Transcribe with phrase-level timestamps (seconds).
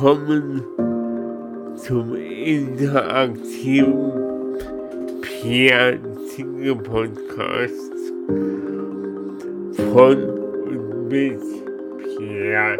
[0.00, 0.64] Willkommen
[1.76, 4.12] zum interaktiven
[5.20, 7.92] Pierre Zinge Podcast
[9.92, 10.16] von
[10.70, 11.38] und mit
[12.16, 12.78] Pierre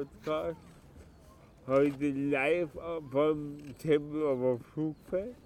[0.00, 0.62] Zinge Podcasts.
[1.66, 2.70] Heute live
[3.10, 5.36] vom Tempelhofer Flugfeld.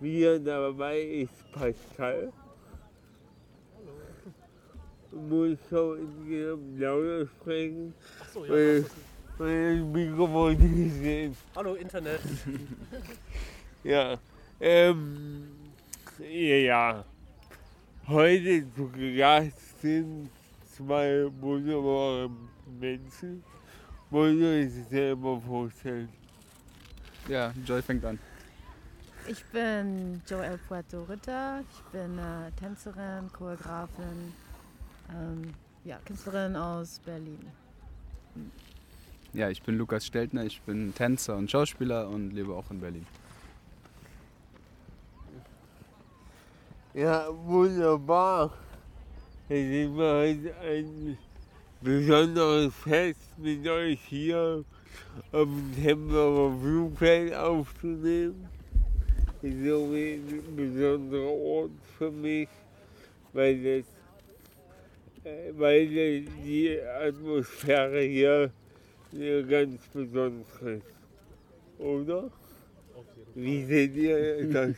[0.00, 2.32] Wieder dabei ist Pascal.
[5.12, 8.50] Muss schon in lauter sprechen, Achso, ja.
[8.50, 8.84] weil,
[9.38, 11.36] weil das Mikrofon nicht sehen.
[11.54, 12.20] Hallo Internet.
[13.84, 14.16] Ja,
[14.60, 15.48] ähm,
[16.20, 17.04] ja, ja.
[18.06, 20.30] Heute zu Gast sind
[20.76, 22.30] zwei wunderbare
[22.78, 23.42] Menschen.
[24.12, 26.06] Wollt ihr euch selber vorstellen?
[27.28, 28.18] Ja, Joy fängt an.
[29.26, 31.64] Ich bin Joelle Puerto Ritter.
[31.72, 34.34] Ich bin äh, Tänzerin, Choreografin,
[35.08, 37.40] ähm, ja, Künstlerin aus Berlin.
[39.32, 43.06] Ja, ich bin Lukas Steltner, ich bin Tänzer und Schauspieler und lebe auch in Berlin.
[46.92, 48.52] Ja, wunderbar.
[49.48, 51.16] Es ist mir heute ein
[51.82, 54.64] besonderes Fest mit euch hier
[55.32, 58.48] auf dem Tempelhofer Flugfeld aufzunehmen.
[59.42, 62.48] Ist ein besonderer Ort für mich,
[63.32, 63.86] weil das,
[65.24, 68.52] äh, weil die Atmosphäre hier
[69.48, 70.86] ganz besondere ist.
[71.78, 72.30] Oder?
[73.34, 74.76] Wie seht ihr das?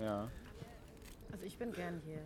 [0.00, 0.30] Ja.
[1.30, 2.22] Also ich bin gern hier.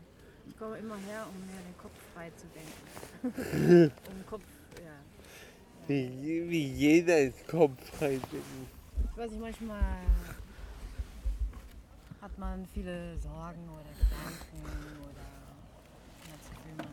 [0.50, 3.92] Ich komme immer her, um mir den Kopf frei zu denken.
[4.08, 4.42] um den Kopf,
[4.82, 4.96] ja.
[5.86, 8.20] Wie, wie jeder ist Kopf halt.
[8.32, 9.80] Ich weiß nicht, manchmal
[12.20, 14.62] hat man viele Sorgen oder Gedanken
[15.02, 15.24] oder
[16.18, 16.88] man hat das Gefühl, man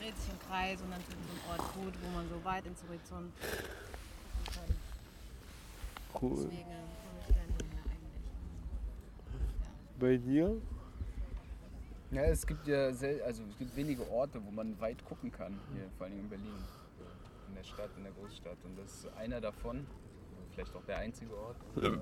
[0.00, 2.66] dreht sich im Kreis und dann tut so ein Ort gut, wo man so weit
[2.66, 3.32] ins Horizont
[4.46, 4.74] kann.
[6.20, 6.48] Cool.
[6.50, 7.54] Deswegen komme ich gerne
[7.88, 8.20] eigentlich.
[10.00, 10.60] Bei dir?
[12.10, 15.58] Ja, es gibt ja sel also es gibt wenige Orte, wo man weit gucken kann,
[15.72, 16.54] hier vor allem in Berlin.
[17.48, 18.58] In der Stadt, in der Großstadt.
[18.64, 19.86] Und das ist einer davon,
[20.52, 21.56] vielleicht auch der einzige Ort.
[21.76, 22.00] Und, ähm,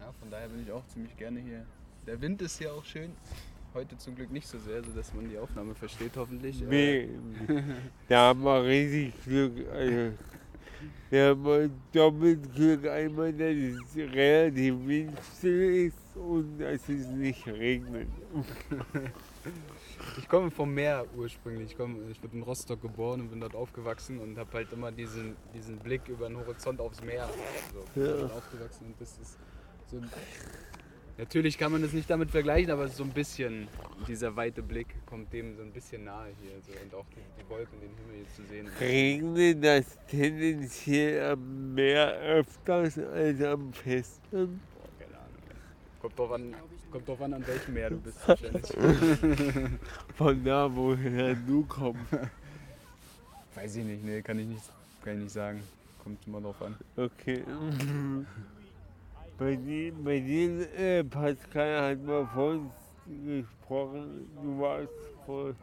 [0.00, 1.64] ja, von daher bin ich auch ziemlich gerne hier.
[2.06, 3.12] Der Wind ist hier auch schön.
[3.74, 6.60] Heute zum Glück nicht so sehr, sodass man die Aufnahme versteht, hoffentlich.
[6.62, 6.66] Äh,
[7.48, 7.62] Nee,
[8.08, 9.68] da haben wir riesig Glück.
[9.72, 10.12] Also,
[11.10, 18.08] wir haben doppelt Glück einmal, dass es relativ windstill ist und dass es nicht regnet.
[20.18, 21.70] Ich komme vom Meer ursprünglich.
[21.72, 24.90] Ich, komme, ich bin in Rostock geboren und bin dort aufgewachsen und habe halt immer
[24.92, 27.28] diesen, diesen Blick über den Horizont aufs Meer.
[27.94, 28.26] So, Ja.
[28.26, 29.38] aufgewachsen und das ist
[29.86, 30.00] so
[31.20, 33.68] Natürlich kann man das nicht damit vergleichen, aber so ein bisschen,
[34.08, 36.52] dieser weite Blick kommt dem so ein bisschen nahe hier.
[36.66, 38.68] So, und auch die, die Wolken, den Himmel hier zu sehen.
[38.80, 44.32] Regnet das tendenziell am Meer öfters als am Festland?
[44.32, 45.42] Boah, keine Ahnung.
[46.00, 46.54] Kommt drauf an,
[46.90, 48.72] kommt drauf an, an welchem Meer du bist wahrscheinlich.
[50.14, 52.00] Von da, woher du kommst.
[53.54, 54.62] Weiß ich nicht, nee, kann ich nicht,
[55.04, 55.62] kann ich nicht sagen.
[56.02, 56.76] Kommt immer drauf an.
[56.96, 57.44] Okay.
[59.40, 59.58] Bei
[60.04, 62.70] bei dir äh, Pascal, hat man vorhin
[63.24, 64.92] gesprochen, du warst
[65.24, 65.54] vor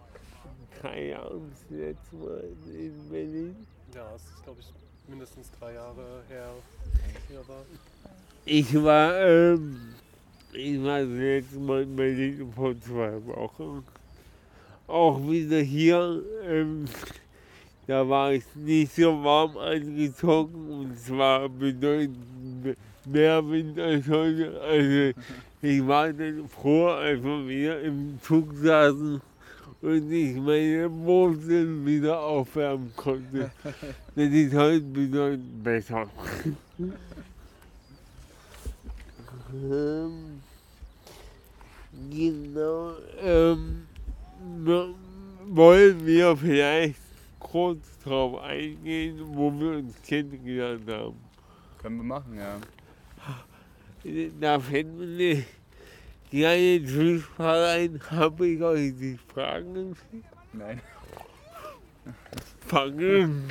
[0.81, 2.43] drei Jahren das letzte Mal
[2.73, 3.55] in Berlin.
[3.93, 4.73] Ja, es ist glaube ich
[5.07, 7.65] mindestens drei Jahre her, als ich hier war.
[8.45, 9.93] Ich war, ähm,
[10.53, 13.85] ich war das letzte Mal in Berlin vor zwei Wochen.
[14.87, 16.85] Auch wieder hier, ähm,
[17.85, 22.75] da war ich nicht so warm angezogen und es war bedeutend
[23.07, 24.59] mehr Wind als heute.
[24.61, 25.19] Also
[25.61, 29.21] ich war dann froh, als wir wieder im Zug saßen
[29.81, 33.51] und ich meine Wurzeln wieder aufwärmen konnte.
[34.15, 36.07] Das ist heute bedeutend besser.
[39.53, 40.41] Ähm,
[42.09, 42.93] genau.
[43.21, 43.87] Ähm,
[45.45, 46.99] wollen wir vielleicht
[47.39, 51.17] kurz darauf eingehen, wo wir uns kennengelernt haben?
[51.79, 52.57] Können wir machen, ja.
[54.39, 55.45] Da fällt mir eine
[56.29, 58.01] kleine Zwischenfrage ein.
[58.11, 60.25] Habe ich euch die Fragen geschickt?
[60.53, 60.81] Nein.
[62.67, 63.43] fangen.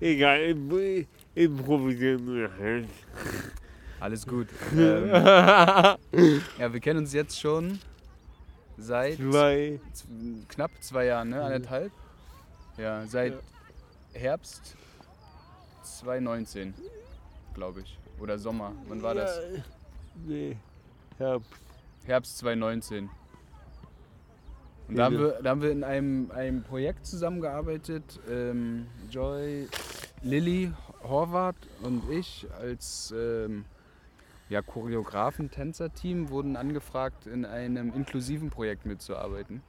[0.00, 2.88] Egal, im, improvisieren wir halt.
[4.00, 4.48] Alles gut.
[4.72, 5.06] Ähm,
[6.58, 7.78] ja, wir kennen uns jetzt schon
[8.76, 9.78] seit Zwei,
[10.48, 11.40] knapp zwei Jahren, ne?
[11.42, 11.92] Anderthalb?
[12.76, 13.34] Ja, seit
[14.12, 14.76] Herbst
[15.84, 16.74] 2019,
[17.54, 18.01] glaube ich.
[18.22, 18.72] Oder Sommer.
[18.86, 19.36] Wann war das?
[19.36, 19.62] Ja,
[20.24, 20.56] nee,
[21.18, 21.50] Herbst.
[22.04, 23.10] Herbst 2019.
[24.88, 28.20] Und da haben wir, da haben wir in einem, einem Projekt zusammengearbeitet.
[28.30, 29.66] Ähm, Joy,
[30.22, 30.72] Lilly,
[31.02, 33.64] Horvath und ich als ähm,
[34.48, 39.62] ja, Choreografen, Tänzer-Team wurden angefragt, in einem inklusiven Projekt mitzuarbeiten.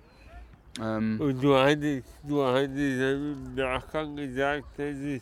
[0.79, 5.21] Ähm, Und du hattest, du hattest im Nachgang gesagt, dass ich,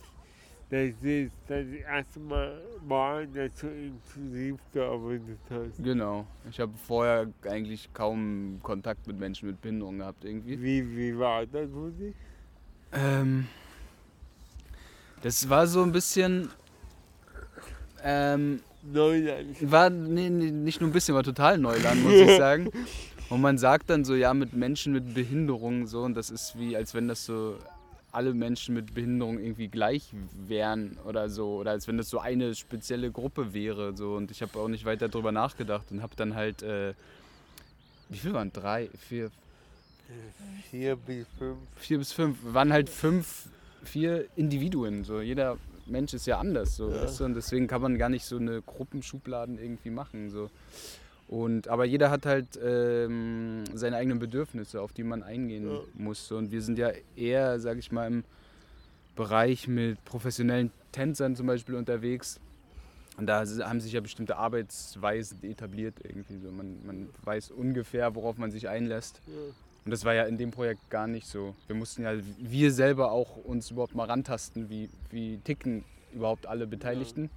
[0.72, 5.84] dass es das erste Mal war, dass du inklusiv gearbeitet hast.
[5.84, 6.26] genau.
[6.50, 10.62] Ich habe vorher eigentlich kaum Kontakt mit Menschen mit Behinderung gehabt irgendwie.
[10.62, 12.16] Wie, wie war das für dich?
[12.94, 13.48] Ähm,
[15.22, 16.50] das war so ein bisschen.
[18.02, 19.70] Ähm, Neuland.
[19.70, 22.72] war nee, nee, nicht nur ein bisschen, war total Neuland, muss ich sagen.
[23.30, 26.78] Und man sagt dann so, ja, mit Menschen mit Behinderung so, und das ist wie,
[26.78, 27.58] als wenn das so
[28.12, 30.14] alle Menschen mit Behinderung irgendwie gleich
[30.48, 33.96] wären oder so, oder als wenn das so eine spezielle Gruppe wäre.
[33.96, 34.16] So.
[34.16, 36.94] Und ich habe auch nicht weiter darüber nachgedacht und habe dann halt, äh,
[38.10, 39.32] wie viel waren drei, vier,
[40.70, 41.58] Vier bis fünf.
[41.78, 43.48] vier bis fünf, waren halt fünf,
[43.84, 45.06] vier Individuen.
[45.06, 45.22] So.
[45.22, 46.76] Jeder Mensch ist ja anders.
[46.76, 47.04] So, Ja.
[47.04, 47.26] weißt du?
[47.26, 50.30] Und deswegen kann man gar nicht so eine Gruppenschubladen irgendwie machen.
[50.30, 50.50] So.
[51.32, 55.80] Und, aber jeder hat halt ähm, seine eigenen Bedürfnisse, auf die man eingehen Ja.
[55.94, 56.30] muss.
[56.32, 58.24] Und wir sind ja eher, sag ich mal, im
[59.16, 62.40] Bereich mit professionellen Tänzern zum Beispiel unterwegs.
[63.16, 66.38] Und da haben sich ja bestimmte Arbeitsweisen etabliert irgendwie.
[66.38, 66.52] So.
[66.52, 69.22] Man, man weiß ungefähr, worauf man sich einlässt.
[69.28, 69.34] Ja.
[69.86, 71.56] Und das war ja in dem Projekt gar nicht so.
[71.68, 76.68] Wir mussten ja wir selber auch uns überhaupt mal rantasten, wie, wie ticken überhaupt alle
[76.68, 77.30] Beteiligten.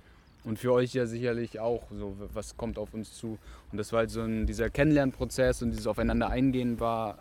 [0.44, 3.38] Und für euch ja sicherlich auch so, was kommt auf uns zu.
[3.72, 7.18] Und das war halt so ein, dieser Kennenlernprozess und dieses Aufeinander eingehen war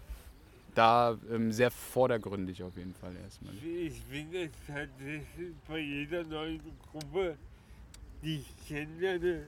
[0.76, 3.54] da ähm, sehr vordergründig auf jeden Fall erstmal.
[3.56, 6.60] Ich finde es tatsächlich bei jeder neuen
[6.92, 7.38] Gruppe,
[8.24, 9.44] die ich kennenlerne,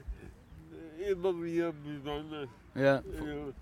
[1.10, 2.48] immer wieder besonders.
[2.74, 3.52] Ja, Also,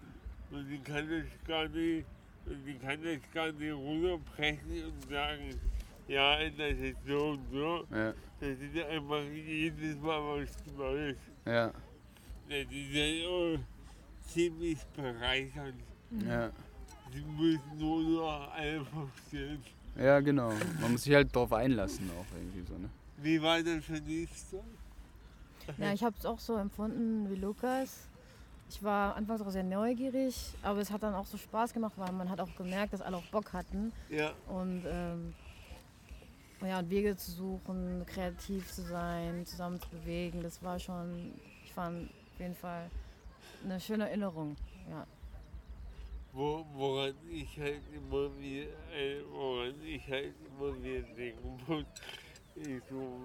[0.50, 2.04] und ich kann das gar nicht,
[2.47, 5.61] und ich kann das gar nicht runterbrechen und sagen,
[6.08, 7.84] ja, das ist so und so.
[7.94, 11.16] ja, Das ist einfach jedes Mal was Neues.
[11.46, 11.73] ja,
[12.49, 13.56] Das ist ja oh,
[14.26, 15.80] ziemlich bereichernd.
[16.26, 16.50] ja.
[17.12, 19.62] Sie müssen nur noch alle verstehen.
[19.96, 20.52] Ja, genau.
[20.80, 22.90] Man muss sich halt drauf einlassen auch irgendwie so, ne?
[23.18, 24.64] Wie war das für dich so?
[25.78, 28.08] Ja, ich habe es auch so empfunden wie Lukas.
[28.68, 32.11] Ich war anfangs auch sehr neugierig, aber es hat dann auch so Spaß gemacht, weil
[32.12, 35.32] man hat auch gemerkt, dass alle auch Bock hatten Ja, und ähm,
[36.66, 40.42] ja, und Wege zu suchen, kreativ zu sein, zusammen zu bewegen.
[40.42, 41.33] Das war schon,
[41.64, 42.90] ich fand auf jeden Fall
[43.64, 44.56] eine schöne Erinnerung.
[44.90, 45.06] Ja.
[46.33, 51.85] wo, woran ich halt immer wieder, äh, woran ich halt immer wieder denken muss,
[52.56, 53.21] ist so,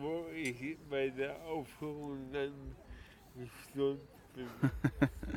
[0.00, 2.76] wo ich bei der Aufführung dann
[3.34, 4.00] gesund
[4.34, 4.48] bin.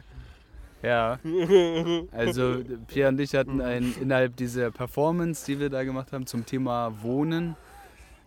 [0.85, 1.19] Ja.
[2.11, 6.45] Also Pierre und ich hatten ein, innerhalb dieser Performance, die wir da gemacht haben, zum
[6.45, 7.55] Thema Wohnen,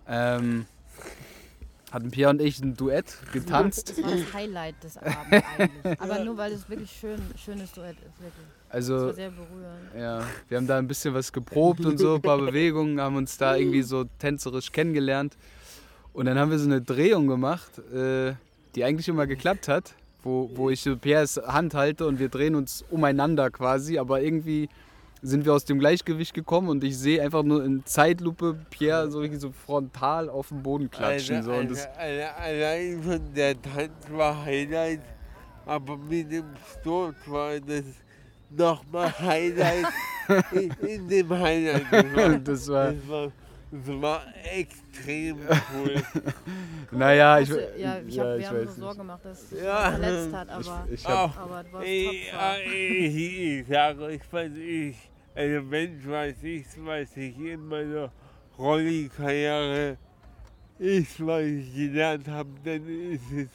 [0.09, 0.67] ähm,
[1.93, 3.91] hatten Pierre und ich ein Duett getanzt.
[3.91, 6.01] Das war das Highlight des Abends eigentlich.
[6.01, 8.47] Aber nur weil es wirklich schön, schönes Duett ist, wirklich.
[8.67, 9.95] Das Also war sehr berührend.
[9.99, 13.39] ja, wir haben da ein bisschen was geprobt und so, ein paar Bewegungen, haben uns
[13.39, 15.37] da irgendwie so tänzerisch kennengelernt.
[16.13, 18.35] Und dann haben wir so eine Drehung gemacht, äh,
[18.75, 22.85] die eigentlich immer geklappt hat, wo, wo ich Pierres Hand halte und wir drehen uns
[22.91, 24.69] umeinander quasi, aber irgendwie
[25.23, 29.21] sind wir aus dem Gleichgewicht gekommen und ich sehe einfach nur in Zeitlupe Pierre so,
[29.21, 31.37] richtig so frontal auf den Boden klatschen.
[31.37, 35.01] Alter, so, und das, Alter, Alter, allein von der Tanz war Highlight,
[35.67, 36.45] aber mit dem
[36.81, 37.85] Sturz war das
[38.51, 39.87] nochmal Highlight
[40.53, 41.87] in, in dem Highlight.
[42.47, 43.33] Das war, das war,
[43.71, 44.23] das war,
[44.55, 45.37] extrem
[45.75, 46.03] cool.
[46.91, 48.99] naja, ich, ja, ich hab, ja, wir ich haben weiß uns Sorgen nicht.
[48.99, 49.91] gemacht, dass es Ja.
[49.91, 52.29] verletzt hat, aber, Ich, ich hab, Auch, aber war ich,
[52.73, 54.97] ich, ich sage euch, was ich,
[55.35, 58.11] also wenn was ich, was ich in meiner
[58.59, 59.97] Rolli-Karriere
[60.79, 63.49] ist, was ich gelernt habe, dann ist es,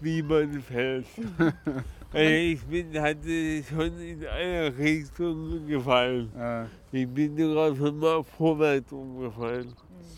[0.00, 1.06] wie man fällt.
[2.20, 6.30] ich bin, hatte schon in eine Richtung gefallen.
[6.38, 9.72] äh, Ich bin sogar schon mal vorwärts umgefallen.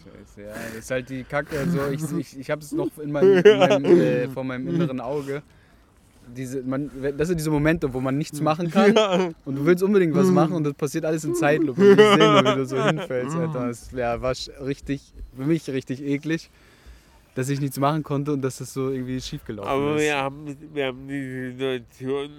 [0.04, 1.58] Scheiße, ja, das ist halt die Kacke.
[1.58, 5.00] Also ich, ich, ich habe es noch in meinem, in meinem, äh, vor meinem inneren
[5.00, 5.42] Auge.
[6.34, 9.30] diese, man, das sind diese Momente, wo man nichts machen kann Ja.
[9.44, 11.80] und du willst unbedingt was machen und das passiert alles in Zeitlupe.
[11.82, 13.68] Ich sehe nur, wie du so hinfällst, Alter.
[13.68, 14.34] Das ja, war
[14.64, 16.50] richtig, für mich richtig eklig,
[17.36, 20.02] dass ich nichts machen konnte und dass das so irgendwie schiefgelaufen Aber ist.
[20.02, 22.30] wir haben, wir haben die Situation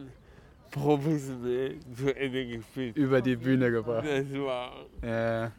[0.72, 2.98] professionell zu Ende gespielt.
[2.98, 4.06] Über die Bühne gebracht.
[4.06, 4.72] Das war.
[5.04, 5.51] Ja,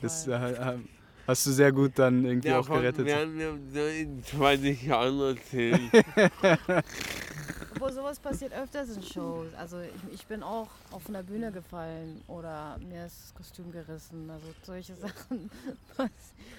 [0.00, 0.78] das Fall.
[0.78, 0.88] äh,
[1.26, 3.06] hast du sehr gut dann irgendwie auch Davon gerettet.
[3.06, 3.36] werden
[3.72, 5.90] wir in 20 Jahren erzählen.
[7.80, 9.48] Obwohl sowas passiert öfters in Shows.
[9.56, 14.28] Also ich, ich bin auch auf einer Bühne gefallen oder mir ist das Kostüm gerissen.
[14.30, 15.50] Also solche Sachen
[15.96, 16.10] pass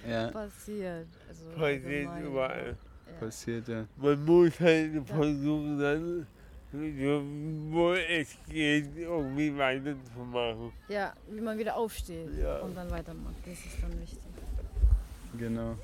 [0.08, 1.06] Ja, passiert.
[1.28, 2.24] Also Passiert allgemein.
[2.26, 2.76] überall.
[3.06, 3.18] Ja.
[3.26, 3.84] passiert, ja.
[3.96, 6.26] Man muss halt versuchen, dann,
[6.72, 7.22] so,
[7.74, 10.72] wo es geht, irgendwie weiterzumachen.
[10.88, 12.60] ja, wie man wieder aufsteht Ja.
[12.60, 13.34] und dann weitermacht.
[13.44, 14.18] Das ist dann wichtig.
[15.38, 15.76] Genau.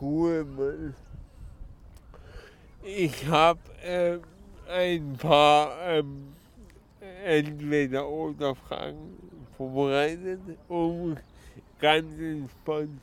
[0.00, 0.94] Ruhe, Mann.
[2.84, 4.20] Ich habe ähm,
[4.68, 6.34] ein paar ähm,
[7.24, 9.16] Entweder-Oder-Fragen
[9.56, 11.16] vorbereitet, um
[11.80, 13.00] ganz entspannt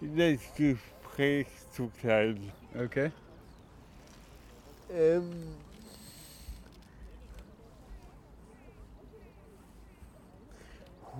[0.00, 2.50] in das Gespräch zu gleiten.
[2.74, 3.10] Okay.
[4.90, 5.54] Ähm,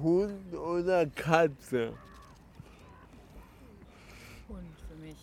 [0.02, 1.92] Hund oder Katze?
[4.48, 5.16] Hund für mich.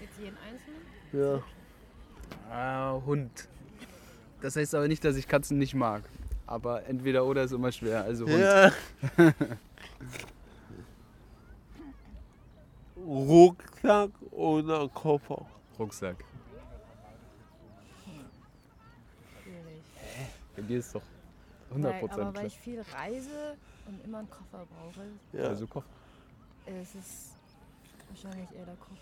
[0.00, 0.82] Jetzt jeden einzelnen?
[1.12, 1.42] Ja.
[2.50, 3.48] Ah, Hund.
[4.40, 6.02] Das heißt aber nicht, dass ich Katzen nicht mag.
[6.46, 8.02] Aber entweder oder ist immer schwer.
[8.04, 8.38] Also Hund.
[8.38, 8.70] Ja.
[13.06, 15.46] Rucksack oder Koffer?
[15.78, 16.16] Rucksack.
[20.56, 21.02] Bei dir ist doch
[21.70, 25.48] Weil, 100% aber weil ich viel reise und immer einen Koffer brauche, Ja.
[25.48, 27.32] Also ist es
[28.08, 28.96] wahrscheinlich eher der Koffer.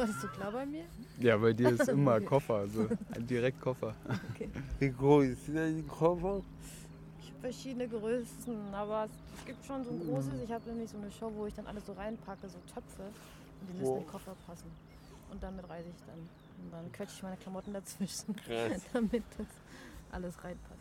[0.00, 0.08] Ja.
[0.08, 0.84] Warst du klar bei mir?
[1.18, 2.54] Ja, bei dir ist immer Koffer.
[2.54, 2.88] Also
[3.18, 3.94] direkt Koffer.
[4.78, 6.42] Wie groß ist dein Koffer?
[7.20, 10.32] Ich habe verschiedene Größen, aber es, gibt schon so ein großes.
[10.44, 13.02] Ich habe nämlich so eine Show, wo ich dann alles so reinpacke, so Töpfe.
[13.02, 14.10] Und die müssen in den Wow.
[14.12, 14.70] Koffer passen.
[15.30, 16.18] Und damit reise ich dann.
[16.18, 18.82] Und dann quetsche ich meine Klamotten dazwischen, Krass.
[18.92, 19.46] damit das
[20.12, 20.80] alles reinpasst.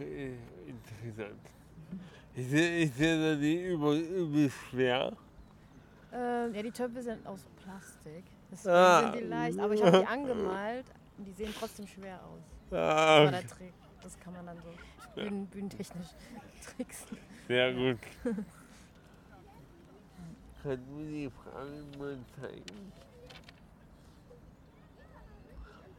[0.00, 0.32] Äh,
[0.66, 1.40] Interessant.
[2.36, 5.12] Ist, der- ist der dann nicht über, übel schwer?
[6.12, 8.24] Ähm, ja, die Töpfe sind aus Plastik.
[8.50, 9.00] Deswegen Ah.
[9.00, 9.58] sind die leicht.
[9.58, 10.86] Aber ich habe die angemalt
[11.18, 12.40] und die sehen trotzdem schwer aus.
[12.70, 13.72] Das Ah, war der Trick.
[14.02, 14.68] Das kann man dann so
[15.14, 16.06] bühnen, bühnentechnisch
[16.76, 17.18] tricksen.
[17.46, 17.98] sehr gut.
[20.62, 22.92] Kannst du mir die Fragen mal zeigen?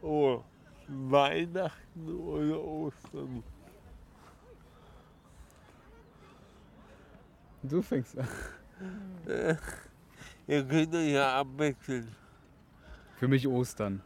[0.02, 0.42] Oh,
[0.88, 3.42] Weihnachten oder Ostern?
[7.62, 8.28] Du fängst an.
[9.28, 9.56] Äh,
[10.50, 12.08] ihr könnt euch ja abwechseln.
[13.16, 14.02] Für mich Ostern.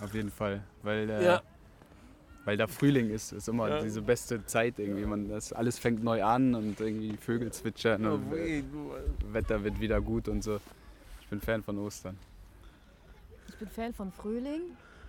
[0.00, 0.62] Auf jeden Fall.
[0.82, 1.42] Weil, äh, Ja.
[2.44, 3.32] weil da Frühling ist.
[3.32, 3.80] Ist immer Ja.
[3.82, 5.04] diese beste Zeit irgendwie.
[5.04, 8.62] Man, das, alles fängt neu an und irgendwie Vögel zwitschern und Auf äh.
[9.32, 10.60] Wetter wird wieder gut und so.
[11.20, 12.16] Ich bin Fan von Ostern.
[13.48, 14.62] Ich bin Fan von Frühling,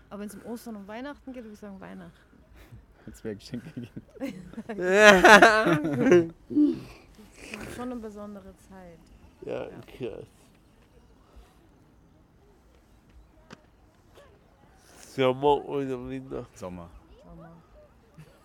[0.09, 2.11] aber wenn es um Ostern und Weihnachten geht, würde ich sagen Weihnachten.
[3.05, 4.01] Jetzt wäre Geschenke gegeben.
[4.67, 4.77] Das
[7.67, 8.99] ist schon eine besondere Zeit.
[9.45, 10.25] Ja, krass.
[15.15, 16.45] Sommer oder Winter?
[16.53, 16.89] Sommer.
[17.23, 17.49] Sommer.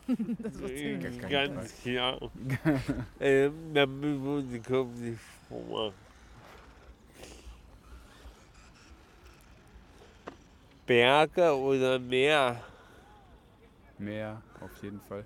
[0.38, 2.18] das wird Äh, ziemlich Ganz klar.
[3.20, 5.94] ähm, dann müssen wir uns den Kopf nicht vormachen.
[10.86, 12.62] Berge oder Meer?
[13.98, 15.24] Meer, auf jeden Fall.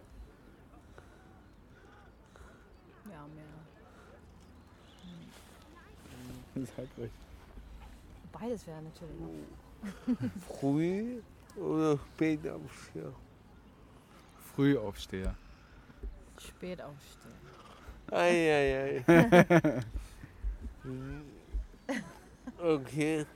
[3.10, 3.26] Ja,
[6.54, 6.64] mehr.
[6.76, 7.10] Sag ruhig.
[8.32, 9.67] Beides wäre natürlich noch.
[10.46, 11.20] Früh
[11.56, 13.14] oder spät aufstehen?
[14.54, 15.34] Frühaufsteher.
[16.38, 17.34] Spät aufstehen.
[18.10, 19.04] Eieiei.
[22.58, 23.26] okay.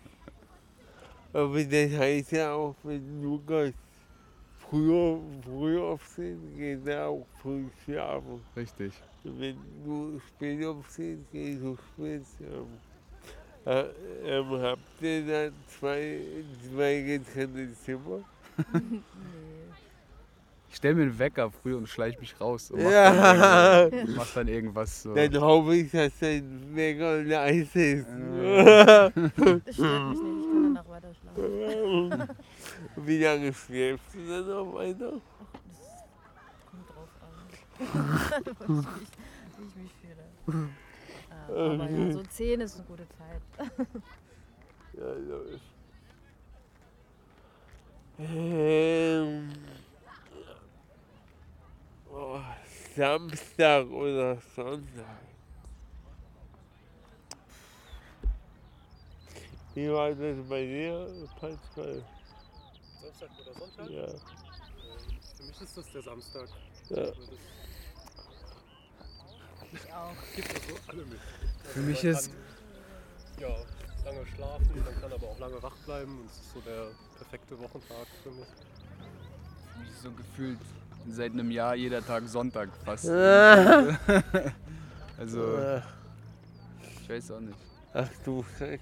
[1.32, 3.72] Aber das heißt ja auch, wenn Lukas
[4.58, 8.42] früher, früh aufstehen, geht er auch früh schlafen.
[8.56, 8.92] Richtig.
[9.24, 12.91] Wenn du spät aufstehst, gehst du spät schlafen.
[13.64, 13.84] Äh,
[14.24, 16.20] ähm, habt ihr da zwei,
[16.68, 18.20] zwei getrennte Zimmer?
[18.72, 19.00] Nee.
[20.70, 23.10] Ich stelle mir einen Wecker früh und schleich mich raus und mach, Ja.
[23.12, 25.14] dann, irgendwas, mach dann irgendwas so.
[25.14, 28.06] Dann hoffe ich, dass dein Wecker leise ist.
[28.08, 32.28] Das stört mich nicht, ich kann danach weiter schlafen.
[32.96, 35.10] Wie lange schläfst du dann noch weiter?
[36.70, 38.86] Kommt drauf an.
[39.02, 39.08] ich,
[39.58, 39.92] wie ich mich
[40.46, 40.68] fühle.
[41.48, 43.42] Aber ja, so 10 ist eine gute Zeit.
[44.94, 45.62] Ja, läuft.
[48.18, 49.50] Ähm,
[52.12, 52.40] oh,
[52.94, 55.18] Samstag oder Sonntag.
[59.74, 61.08] Wie war das bei dir,
[61.40, 62.04] Pascal?
[63.00, 63.90] Samstag oder Sonntag?
[63.90, 64.20] Ja, Ähm,
[65.36, 66.48] Für mich ist das der Samstag.
[66.90, 67.12] ja.
[69.72, 70.12] Das Ich auch.
[70.36, 70.48] gibt
[70.88, 71.18] alle mit.
[71.64, 72.36] Für mich man ist- Kann,
[73.40, 73.56] ja,
[74.04, 76.18] lange schlafen, man kann aber auch lange wach bleiben.
[76.20, 76.86] Und es ist so der
[77.16, 78.46] perfekte Wochentag für mich.
[79.72, 80.58] Für mich ist so gefühlt
[81.08, 83.04] seit einem Jahr jeder Tag Sonntag fast.
[85.18, 85.58] Also,
[87.02, 87.56] ich weiß auch nicht.
[87.92, 88.76] Ach du ja-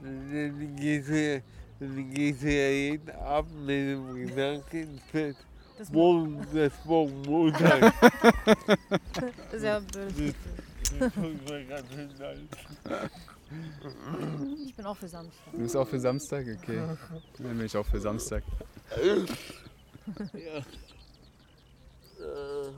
[0.00, 5.36] dann gehst du ja jeden Abend mit dem Gedanken ins Bett.
[5.78, 7.92] Das, Morgen, das ist morgen Montag.
[9.50, 9.78] das ist ja
[12.18, 12.38] leid.
[14.66, 15.52] Ich bin auch für Samstag.
[15.52, 16.46] Du bist auch für Samstag?
[16.62, 16.96] Okay.
[17.38, 18.42] Dann bin ich auch für Samstag.
[20.32, 20.64] Ja.
[22.18, 22.72] Äh,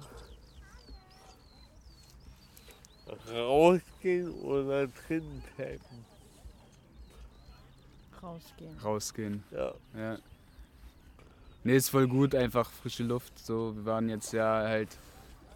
[3.33, 6.05] rausgehen oder drin bleiben.
[8.23, 8.79] Rausgehen.
[8.79, 9.45] Rausgehen.
[9.53, 9.75] Ja.
[9.95, 10.19] Ja.
[11.69, 13.39] Nee, ist voll gut, einfach frische Luft.
[13.39, 14.89] So, wir waren jetzt ja halt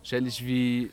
[0.03, 0.91] ständig wie,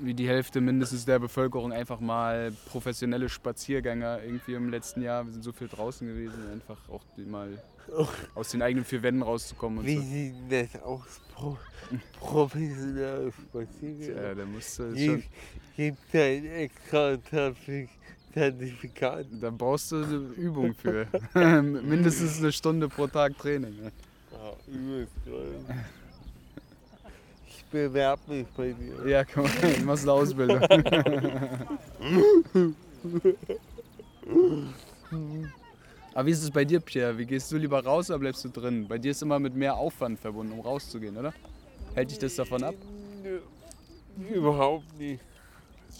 [0.00, 5.24] wie die Hälfte mindestens der Bevölkerung einfach mal professionelle Spaziergänger irgendwie im letzten Jahr.
[5.24, 7.62] Wir sind so viel draußen gewesen, einfach auch mal
[8.34, 10.02] aus den eigenen vier Wänden rauszukommen und Wie so.
[10.02, 11.20] sieht das aus?
[11.32, 11.56] Pro,
[12.18, 14.20] professionell Spaziergänger?
[14.20, 15.22] Ja, da musst du schon,
[15.76, 17.88] Gibt es ein extra Zertif-
[18.32, 19.26] Zertifikat?
[19.40, 21.06] da brauchst du eine Übung für.
[21.62, 23.92] Mindestens eine Stunde pro Tag Training.
[24.66, 25.64] Ja, übelst geil.
[27.48, 29.08] Ich bewerbe mich bei dir.
[29.08, 30.60] Ja, komm, du machst eine Ausbildung.
[36.14, 37.18] Aber wie ist es bei dir, Pierre?
[37.18, 38.86] Wie gehst du lieber raus oder bleibst du drin?
[38.86, 41.34] Bei dir ist immer mit mehr Aufwand verbunden, um rauszugehen, oder?
[41.94, 42.74] Hält dich das davon ab?
[44.32, 45.20] Überhaupt nicht.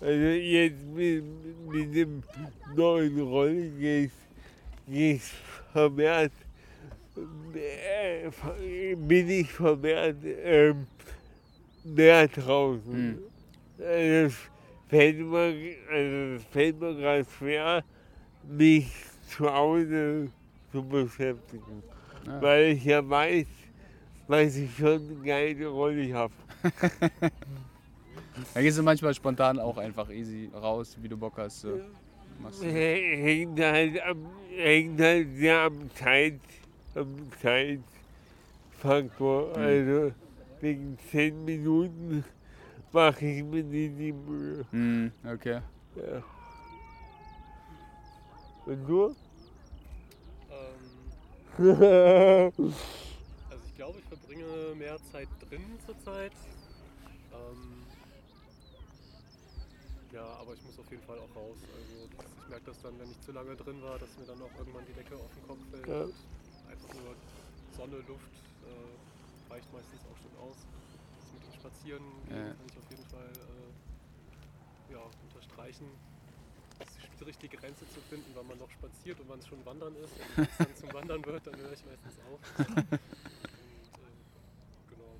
[0.00, 1.24] Also jetzt mit,
[1.68, 2.22] mit dem
[2.74, 4.14] neuen Rolle gehst,
[4.88, 5.32] gehst
[5.72, 6.32] vermehrt,
[8.96, 10.86] bin ich vermehrt ähm,
[11.84, 12.92] mehr draußen.
[12.92, 13.18] Hm.
[13.78, 14.34] Also es
[14.88, 15.54] fällt mir,
[15.90, 17.84] also fällt mir gerade schwer,
[18.48, 18.92] mich
[19.28, 20.28] zu Hause
[20.72, 21.82] zu beschäftigen.
[22.26, 22.42] Ja.
[22.42, 23.46] Weil ich ja weiß,
[24.28, 26.34] weiß ich schon eine geile Rolle habe.
[28.52, 31.60] Da gehst du manchmal spontan auch einfach easy raus, wie du Bock hast.
[31.60, 31.80] So.
[32.40, 32.66] Machst du.
[32.66, 36.40] Hängt halt, am, hängt halt sehr am Zeit,
[36.94, 39.56] am Zeitfaktor.
[39.56, 40.12] Also
[40.60, 42.24] wegen 10 Minuten
[42.92, 44.64] mache ich mir nicht die Mühe.
[44.70, 45.60] Hm, okay.
[45.96, 46.22] Ja.
[48.66, 49.14] Und du?
[50.50, 51.04] Ähm,
[53.50, 56.32] also ich glaube, ich verbringe mehr Zeit drinnen zurzeit.
[57.32, 57.82] Ähm,
[60.12, 61.58] ja, aber ich muss auf jeden Fall auch raus.
[61.76, 64.40] Also das, ich merke das dann, wenn ich zu lange drin war, dass mir dann
[64.40, 65.86] auch irgendwann die Decke auf den Kopf fällt.
[65.88, 66.06] Ja.
[66.74, 67.14] Einfach nur
[67.76, 68.34] Sonne, Luft
[68.66, 70.56] äh, reicht meistens auch schon aus.
[70.58, 72.50] Das mit dem Spazieren gehen Ja.
[72.50, 75.86] kann ich auf jeden Fall äh, ja, unterstreichen.
[76.80, 79.64] Es ist schwierig, die Grenze zu finden, wann man noch spaziert und wann es schon
[79.64, 80.12] Wandern ist.
[80.18, 82.40] Und wenn es dann zum Wandern wird, dann höre ich meistens auf.
[82.66, 82.98] Und ähm,
[84.90, 85.14] genau.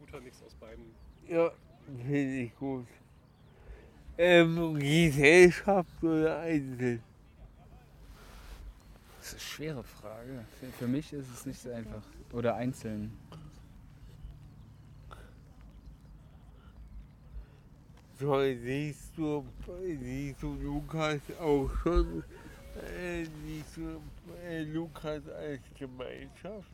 [0.00, 0.86] Guter Mix aus beiden.
[1.28, 1.50] Ja,
[1.98, 2.86] finde ich gut.
[4.16, 7.02] Ähm, Gesellschaft oder Einzel?
[9.24, 10.44] Das ist eine schwere Frage.
[10.60, 12.02] Für, für mich ist es nicht so einfach.
[12.34, 13.16] Oder einzeln.
[18.20, 19.46] So, siehst du,
[20.02, 22.22] siehst du Lukas auch schon,
[22.98, 24.02] äh, siehst du
[24.46, 26.68] äh, Lukas als Gemeinschaft?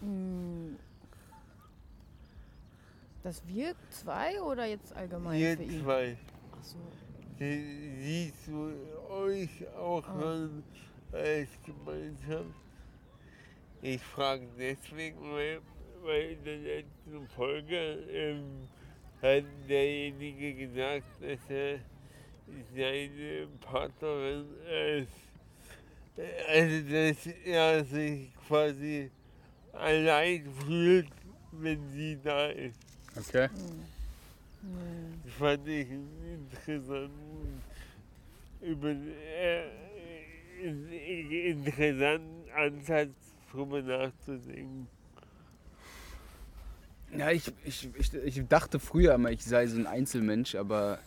[0.00, 0.76] Hm.
[3.22, 5.82] Dass wir zwei oder jetzt allgemein Ihr für ihn?
[5.82, 6.18] zwei.
[6.52, 6.76] Ach so.
[7.40, 8.70] Sie- Siehst du
[9.10, 10.20] euch auch Ah.
[10.20, 10.62] schon
[11.12, 12.54] als Gemeinschaft?
[13.82, 15.60] Ich frage deswegen, weil,
[16.02, 17.76] weil in der letzten Folge
[18.10, 18.68] ähm,
[19.22, 21.78] hat derjenige gesagt, dass er
[22.76, 25.08] seine Partnerin als,
[26.46, 29.10] also dass er sich quasi
[29.72, 31.08] allein fühlt,
[31.52, 32.78] wenn sie da ist.
[33.16, 33.48] Okay.
[34.62, 35.20] Hm.
[35.24, 37.29] Das fand ich einen interessanten,
[38.62, 39.80] über, äh,
[41.50, 44.86] interessanten Ansatz, drüber nachzudenken.
[47.16, 51.00] Ja, ich, ich, ich, ich dachte früher immer, ich sei so ein Einzelmensch, aber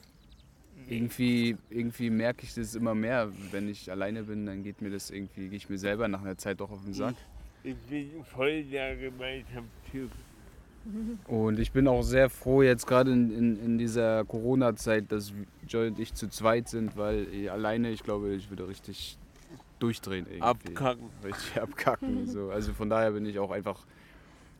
[0.89, 3.31] irgendwie, irgendwie merke ich das immer mehr.
[3.51, 6.37] Wenn ich alleine bin, dann geht mir das irgendwie, gehe ich mir selber nach einer
[6.37, 7.15] Zeit doch auf den Sack.
[7.63, 10.11] Ich bin voll der Gemeinschaftstyp.
[11.27, 15.33] Und ich bin auch sehr froh jetzt gerade in, in, in dieser Corona-Zeit, dass
[15.67, 19.17] Joy und ich zu zweit sind, weil alleine, ich glaube, ich würde richtig
[19.79, 20.25] durchdrehen.
[20.25, 20.41] Irgendwie.
[20.41, 21.09] Abkacken.
[21.23, 22.27] Richtig abkacken.
[22.27, 22.49] So.
[22.49, 23.85] Also von daher bin ich auch einfach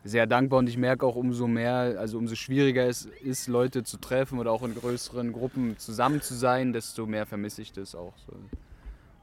[0.04, 3.96] sehr dankbar und ich merke auch umso mehr, also umso schwieriger es ist, Leute zu
[3.96, 8.12] treffen oder auch in größeren Gruppen zusammen zu sein, desto mehr vermisse ich das auch.
[8.26, 8.32] So.
[8.32, 8.50] Und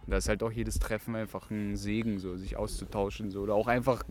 [0.08, 3.30] da ist halt auch jedes Treffen einfach ein Segen, so sich auszutauschen.
[3.30, 3.42] So.
[3.42, 4.04] Oder auch einfach,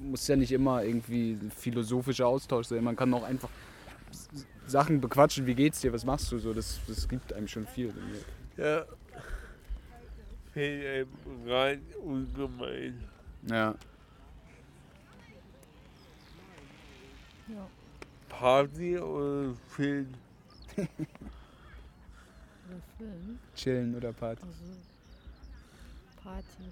[0.00, 2.84] muss ja nicht immer irgendwie ein philosophischer Austausch sein.
[2.84, 3.50] Man kann auch einfach
[4.66, 7.92] Sachen bequatschen, wie geht's dir, was machst du so, das, das gibt einem schon viel.
[8.56, 8.84] Ja.
[10.52, 13.04] Fällt einem rein ungemein.
[13.48, 13.74] Ja.
[17.48, 17.66] Ja.
[18.28, 20.14] Party oder Film?
[20.76, 20.86] Oder
[22.98, 23.38] Film.
[23.54, 24.42] Chillen oder Party.
[24.42, 24.64] Also
[26.22, 26.70] Party.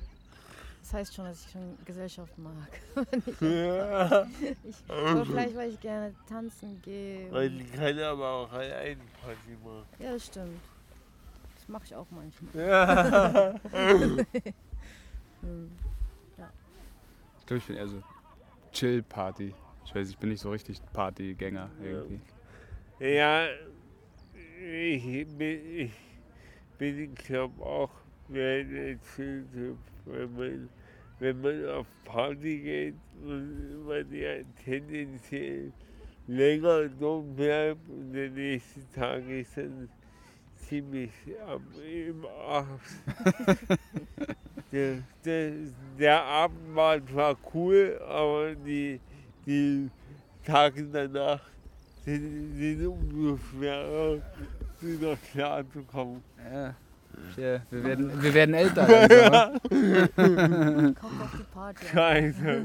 [0.87, 2.55] Das heißt schon, dass ich schon Gesellschaft mag.
[3.41, 4.25] Ja.
[4.63, 7.29] ich, aber vielleicht, weil ich gerne tanzen gehe.
[7.29, 9.85] Man und- kann aber auch allein Party machen.
[9.99, 10.61] Ja, das stimmt.
[11.57, 12.55] Das mache ich auch manchmal.
[12.55, 13.55] Ja.
[15.43, 15.71] Hm.
[17.41, 18.03] Ich glaube, ich bin eher so
[18.73, 19.55] Chill-Party.
[19.85, 22.21] Ich weiß, ich bin nicht so richtig Partygänger irgendwie.
[22.99, 23.47] Ja,
[24.35, 25.93] ich bin, ich
[26.79, 27.91] bin ich glaube auch
[28.29, 30.69] mehr der Typ, wenn man,
[31.19, 35.73] wenn man auf Party geht und man ja tendenziell
[36.27, 39.89] länger dort bleibt und der nächste Tag ist dann
[40.57, 41.11] ziemlich
[41.47, 42.69] am, im Arsch.
[44.73, 45.53] der, der,
[45.99, 49.01] der Abend war zwar cool, aber die,
[49.47, 49.89] die
[50.45, 51.43] Tage danach
[52.05, 54.21] sind, sind umso schwerer,
[54.81, 56.23] wieder klar zu kommen.
[56.39, 56.75] Ja.
[57.37, 58.87] Ja, wir, werden, wir werden älter.
[58.87, 59.61] Langsam.
[60.95, 61.87] Kommt auf die Party.
[61.87, 61.93] an.
[61.93, 62.65] Scheiße.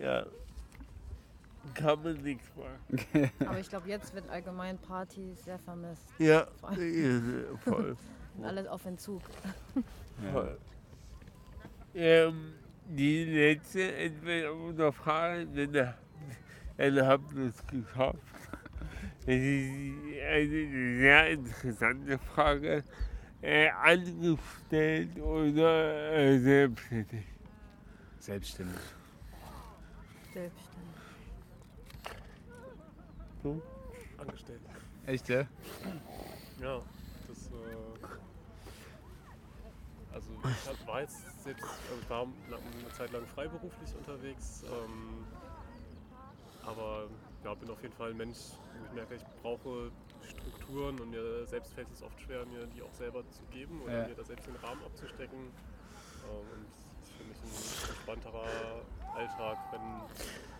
[0.02, 0.26] ja.
[1.74, 3.30] Kann man nichts machen.
[3.46, 6.02] Aber ich glaube, jetzt wird allgemein Party sehr vermisst.
[6.18, 7.96] Ja, allem ja, voll.
[8.34, 9.22] sind alles auf Entzug.
[10.24, 10.32] Ja.
[10.32, 10.58] voll.
[11.94, 12.52] Ähm,
[12.86, 15.94] die letzte Entweder-oder-Frage, dann,
[16.76, 18.29] dann habt ihr es geschafft.
[19.26, 19.70] Das ist
[20.22, 22.84] eine sehr interessante Frage.
[23.42, 27.24] Äh, angestellt oder äh, selbstständig?
[28.18, 28.80] Selbstständig.
[30.34, 30.70] Selbstständig.
[34.18, 34.60] Angestellt.
[35.06, 35.46] Echt, ja?
[36.60, 36.80] Ja,
[37.28, 37.46] das.
[37.46, 38.20] Äh,
[40.12, 45.24] also ich hab, war jetzt selbst, also ich war eine Zeit lang freiberuflich unterwegs, ähm,
[46.66, 47.08] aber
[47.44, 48.38] ja, bin auf jeden Fall ein Mensch,
[48.78, 49.90] wo ich merke, ich brauche
[50.28, 54.02] Strukturen und mir selbst fällt es oft schwer, mir die auch selber zu geben oder
[54.02, 54.08] Ja.
[54.08, 55.38] mir da selbst den Rahmen abzustecken.
[55.38, 56.66] Ähm, und
[57.02, 58.82] es ist für mich ein entspannterer
[59.16, 59.80] Alltag, wenn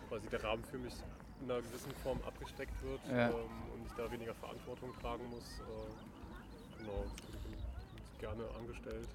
[0.09, 0.93] quasi der Rahmen für mich
[1.41, 3.29] in einer gewissen Form abgesteckt wird Ja.
[3.29, 3.33] ähm,
[3.73, 5.59] und ich da weniger Verantwortung tragen muss.
[5.61, 7.55] Äh, genau, ich bin
[8.19, 9.07] gerne angestellt.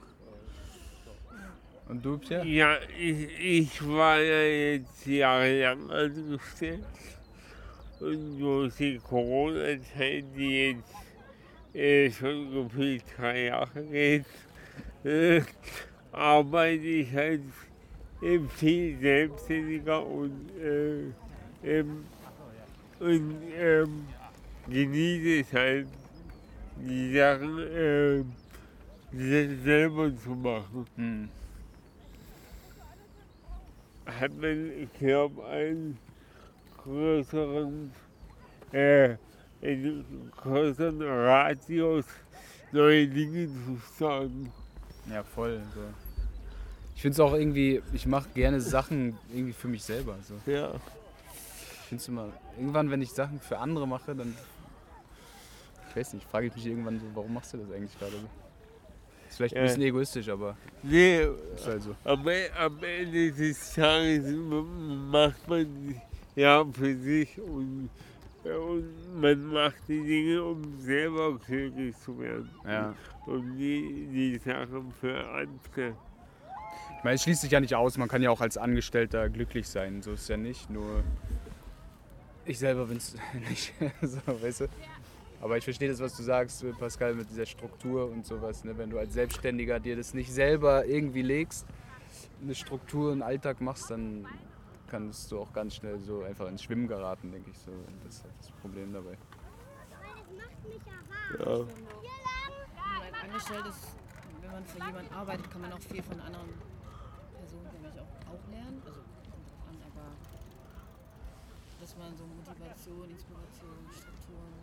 [1.06, 2.44] Äh, Und du, Pierre?
[2.46, 4.42] Ja, ich, ich war ja
[4.74, 6.84] jetzt jahrelang angestellt.
[7.98, 14.24] Und durch die Corona-Zeit, die jetzt äh, schon gefühlt drei Jahre geht,
[15.04, 15.40] äh,
[16.12, 17.42] arbeite ich halt
[18.56, 21.04] viel selbstständiger und, äh,
[21.62, 22.04] ähm,
[22.98, 24.06] und ähm,
[24.68, 25.86] genieße es halt,
[26.76, 28.24] die Sachen äh,
[29.12, 30.86] se- selber zu machen.
[30.96, 31.28] Hm.
[34.06, 35.98] hat man, ich glaube, einen
[36.86, 37.90] größeren,
[38.72, 39.16] äh,
[39.62, 42.04] einen größeren Radius,
[42.72, 44.52] neue Dinge zu sagen.
[45.10, 45.60] Ja, voll.
[45.74, 45.80] So.
[46.94, 50.16] Ich finde es auch irgendwie, ich mache gerne Sachen irgendwie für mich selber.
[50.22, 50.34] So.
[50.50, 50.74] Ja.
[51.82, 54.34] Ich finde es immer, irgendwann, wenn ich Sachen für andere mache, dann,
[55.90, 58.28] ich weiß nicht, frage ich mich irgendwann so, warum machst du das eigentlich gerade so?
[59.28, 59.66] Ist vielleicht ein Ja.
[59.66, 61.94] bisschen egoistisch, aber Nee, ist halt so.
[62.04, 62.26] am,
[62.58, 64.32] am Ende des Tages
[65.10, 66.00] macht man
[66.36, 67.90] ja für sich und,
[68.44, 72.50] und man macht die Dinge, um selber glücklich zu werden.
[72.64, 72.94] Ja.
[73.26, 75.96] Und die, die Sachen für andere.
[76.98, 79.68] Ich meine, es schließt sich ja nicht aus, man kann ja auch als Angestellter glücklich
[79.68, 81.02] sein, so ist es ja nicht, nur
[82.44, 83.16] ich selber bin es
[83.48, 83.72] nicht,
[84.02, 84.68] so, weißt du.
[85.40, 88.76] Aber ich verstehe das, was du sagst, Pascal, mit dieser Struktur und sowas, ne?
[88.78, 91.66] wenn du als Selbstständiger dir das nicht selber irgendwie legst,
[92.42, 94.26] eine Struktur, einen Alltag machst, dann
[94.86, 97.70] kannst du auch ganz schnell so einfach ins Schwimmen geraten, denke ich so.
[97.70, 99.18] Und das ist halt das Problem dabei.
[101.38, 101.66] Ja.
[101.66, 101.84] Wenn
[103.02, 103.96] man angestellt ist,
[104.40, 106.50] wenn man für jemanden arbeitet, kann man auch viel von anderen
[107.36, 108.82] Personen nämlich auch, auch lernen.
[108.84, 110.06] Also kommt drauf an, aber
[111.80, 114.54] dass man so Motivation, Inspiration, Strukturen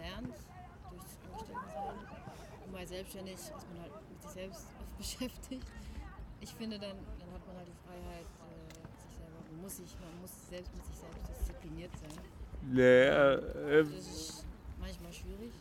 [0.00, 0.36] lernt
[0.90, 1.98] durch das Angestelltensein.
[2.64, 5.66] Und bei selbstständig ist man halt mit sich selbst oft beschäftigt.
[6.40, 8.72] Ich finde, dann, dann hat man halt die Freiheit, äh,
[9.04, 12.18] sich selber, man muss, sich, man muss selbst mit sich selbst diszipliniert sein.
[12.74, 13.38] Naja,
[13.70, 14.44] ähm, Das ist
[14.80, 15.54] manchmal schwierig,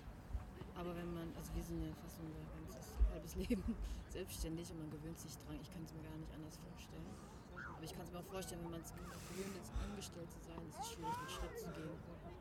[0.73, 3.61] aber wenn man, also wir sind ja fast unser ganzes halbes Leben
[4.09, 5.61] selbstständig und man gewöhnt sich dran.
[5.61, 7.05] Ich kann es mir gar nicht anders vorstellen.
[7.53, 10.57] Aber ich kann es mir auch vorstellen, wenn man es gewöhnt ist, angestellt zu sein,
[10.65, 11.93] ist es schwierig, einen Schritt zu gehen,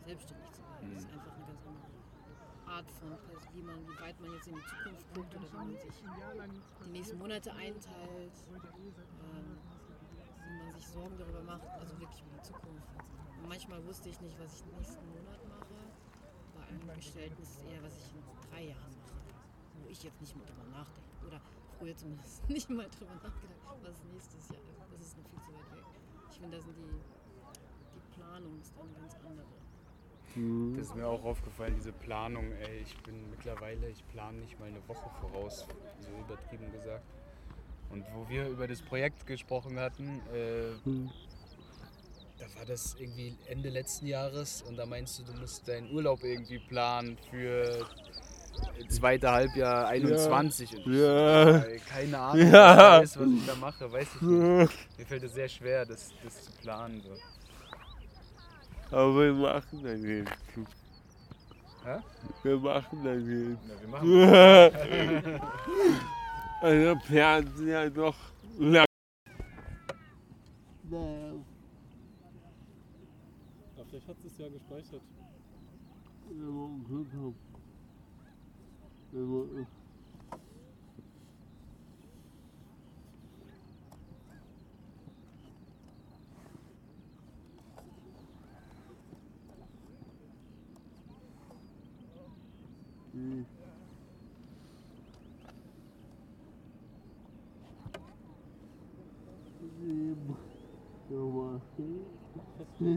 [0.09, 0.89] selbstständig zu werden.
[0.89, 1.93] Das ist einfach eine ganz andere
[2.65, 3.13] Art von,
[3.53, 6.91] wie man, wie weit man jetzt in die Zukunft guckt oder wie man sich die
[6.97, 9.68] nächsten Monate einteilt, ähm,
[10.79, 12.87] sich Sorgen darüber macht, also wirklich über die Zukunft.
[13.43, 15.75] Und manchmal wusste ich nicht, was ich nächsten Monat mache.
[16.55, 19.19] Bei Angestellten ist es eher, was ich in drei Jahren mache,
[19.83, 21.27] wo ich jetzt nicht mehr drüber nachdenke.
[21.27, 21.41] Oder
[21.79, 24.87] früher zumindest nicht mal drüber nachgedacht, was nächstes Jahr ist.
[24.93, 25.85] Das ist noch viel zu weit weg.
[26.31, 27.01] Ich finde, da sind die,
[27.95, 29.47] die Planung ist dann ganz andere.
[30.77, 32.53] Das ist mir auch aufgefallen, diese Planung.
[32.53, 35.67] Ey, ich bin mittlerweile, ich plane nicht mal eine Woche voraus,
[35.99, 37.03] so übertrieben gesagt.
[37.91, 40.75] Und wo wir über das Projekt gesprochen hatten, äh,
[42.39, 46.23] da war das irgendwie Ende letzten Jahres und da meinst du, du musst deinen Urlaub
[46.23, 47.87] irgendwie planen für
[48.89, 50.77] zweite Halbjahr 21.
[50.85, 51.59] Und ich Ja.
[51.59, 53.01] ey, keine Ahnung, Ja.
[53.01, 54.99] was, das ist, was ich da mache, weiß ich nicht.
[54.99, 57.01] Mir fällt es sehr schwer, das, das zu planen.
[57.03, 58.97] So.
[58.97, 60.33] aber wir machen das jetzt.
[61.85, 61.99] Hä?
[62.43, 63.59] Wir machen das jetzt.
[63.67, 65.41] Na, wir machen
[66.61, 68.17] Also planen ja doch
[68.59, 68.87] lang.
[73.77, 75.03] Ja, vielleicht hat es ja gespeichert.
[76.31, 77.35] Wenn man Glück hat.
[79.13, 79.67] Wenn man
[93.13, 93.58] Hm.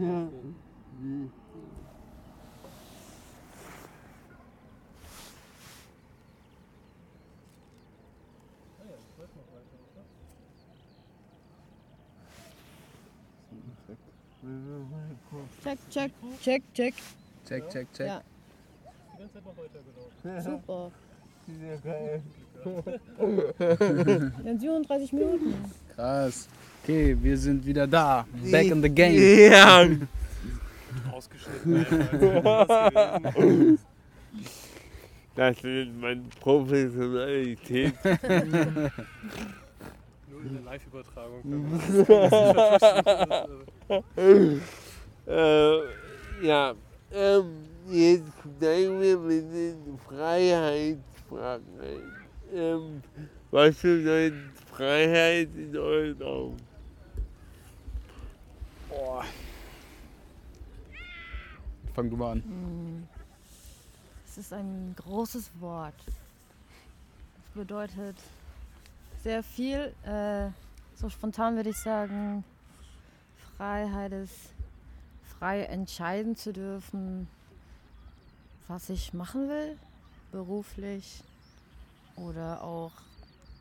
[0.00, 0.28] Ja.
[1.00, 1.30] Die.
[14.42, 15.46] Ja, oder?
[15.62, 16.94] Check, check, check, check.
[17.46, 18.06] Check, check, check.
[18.06, 18.22] Ja,
[19.14, 20.52] Die ganze Zeit noch weitergelaufen.
[20.52, 20.90] super.
[21.46, 22.22] Sehr geil.
[23.58, 25.54] Wir haben 37 Minuten.
[25.94, 26.48] Krass.
[26.82, 28.26] Okay, wir sind wieder da.
[28.50, 29.14] Back in the game.
[29.14, 29.82] Ja.
[31.12, 31.86] Ausgeschnitten
[35.36, 37.94] das ist meine Professionalität.
[38.04, 38.90] Nur
[40.42, 41.42] in der Live-Übertragung.
[45.28, 45.76] äh,
[46.44, 46.74] ja,
[47.12, 47.44] ähm,
[47.88, 52.02] jetzt steigen wir mit den Freiheitsfragen ein.
[52.52, 53.00] Ähm,
[53.52, 54.34] was bedeutet
[54.68, 56.71] Freiheit in euren Augen?
[58.92, 59.24] Boah.
[61.94, 63.08] Fang du mal an.
[64.26, 65.94] Es ist ein großes Wort.
[66.06, 68.16] Es bedeutet
[69.22, 69.94] sehr viel.
[70.04, 70.50] Äh,
[70.94, 72.44] so spontan würde ich sagen,
[73.56, 74.54] Freiheit ist
[75.38, 77.28] frei entscheiden zu dürfen,
[78.68, 79.78] was ich machen will,
[80.32, 81.22] beruflich
[82.16, 82.92] oder auch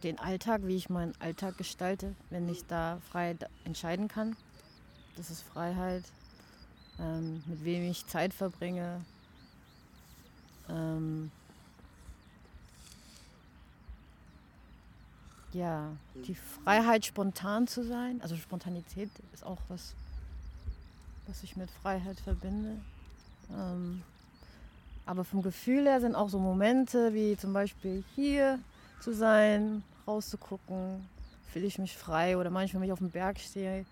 [0.04, 4.36] den Alltag, wie ich meinen Alltag gestalte, wenn ich da frei entscheiden kann.
[5.16, 6.04] Das ist Freiheit.
[7.00, 9.02] Ähm, mit wem ich Zeit verbringe,
[10.70, 11.32] ähm,
[15.54, 15.90] ja,
[16.28, 18.22] die Freiheit, spontan zu sein.
[18.22, 19.94] Also Spontanität ist auch was,
[21.28, 22.78] was ich mit Freiheit verbinde.
[23.52, 24.04] Ähm,
[25.06, 28.60] aber vom Gefühl her sind auch so Momente wie zum Beispiel hier
[29.02, 31.06] zu sein, rauszugucken,
[31.52, 32.38] fühle ich mich frei.
[32.38, 33.86] Oder manchmal, wenn ich auf dem Berg stehe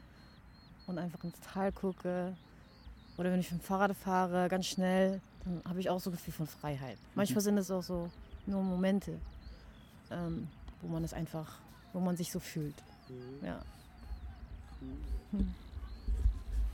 [0.89, 2.35] und einfach ins Tal gucke.
[3.17, 6.13] Oder wenn ich mit dem Fahrrad fahre, ganz schnell, dann habe ich auch so ein
[6.13, 6.97] Gefühl von Freiheit.
[7.15, 8.09] Manchmal sind es auch so
[8.45, 9.19] nur Momente,
[10.11, 10.47] ähm,
[10.81, 11.59] wo man es einfach,
[11.93, 12.75] wo man sich so fühlt.
[13.07, 13.45] Mhm.
[13.45, 13.59] Ja.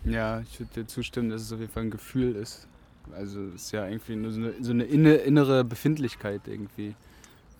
[0.06, 2.68] Ja, ich würde dir zustimmen, dass es auf jeden Fall ein Gefühl ist.
[3.16, 6.96] Also es ist ja irgendwie nur so eine, so eine inne, innere Befindlichkeit irgendwie.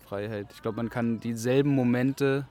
[0.06, 0.46] Freiheit.
[0.54, 2.46] Ich glaube, man kann dieselben Momente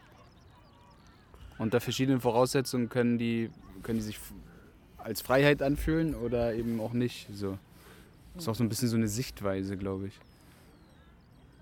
[1.58, 3.50] unter verschiedenen Voraussetzungen können die,
[3.84, 4.20] können die sich
[4.98, 7.28] als Freiheit anfühlen oder eben auch nicht.
[7.34, 7.58] So.
[8.36, 10.20] Ist auch so ein bisschen so eine Sichtweise, glaube ich.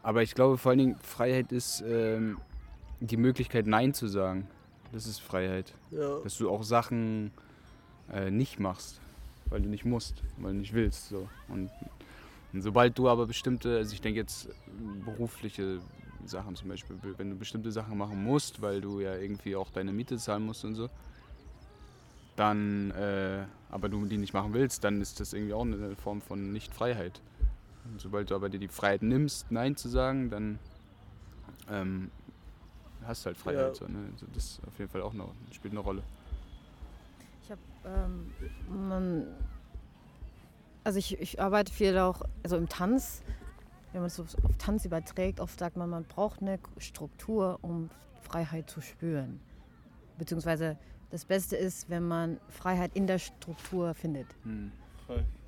[0.01, 2.37] Aber ich glaube vor allen Dingen, Freiheit ist ähm,
[2.99, 4.47] die Möglichkeit, Nein zu sagen.
[4.91, 5.73] Das ist Freiheit.
[5.91, 6.19] Ja.
[6.19, 7.31] Dass du auch Sachen
[8.11, 8.99] äh, nicht machst,
[9.49, 11.09] weil du nicht musst, weil du nicht willst.
[11.09, 11.27] So.
[11.47, 11.69] Und,
[12.51, 14.49] und sobald du aber bestimmte, also ich denke jetzt
[15.05, 15.79] berufliche
[16.25, 19.91] Sachen zum Beispiel, wenn du bestimmte Sachen machen musst, weil du ja irgendwie auch deine
[19.93, 20.89] Miete zahlen musst und so,
[22.35, 26.21] dann, äh, aber du die nicht machen willst, dann ist das irgendwie auch eine Form
[26.21, 27.21] von Nicht-Freiheit.
[27.85, 30.59] Und sobald du aber dir die Freiheit nimmst, Nein zu sagen, dann
[31.69, 32.11] ähm,
[33.05, 33.67] hast du halt Freiheit.
[33.67, 33.73] Ja.
[33.73, 34.09] So, ne?
[34.13, 36.03] also das ist auf jeden Fall auch eine, spielt eine Rolle.
[37.43, 38.31] Ich habe, ähm,
[38.87, 39.27] man,
[40.83, 43.21] also ich, ich arbeite viel auch, also im Tanz,
[43.93, 47.89] wenn man es auf, auf Tanz überträgt, oft sagt man, man braucht eine Struktur, um
[48.21, 49.39] Freiheit zu spüren.
[50.17, 50.77] Beziehungsweise
[51.11, 54.27] das Beste ist, wenn man Freiheit in der Struktur findet.
[54.43, 54.71] Hm.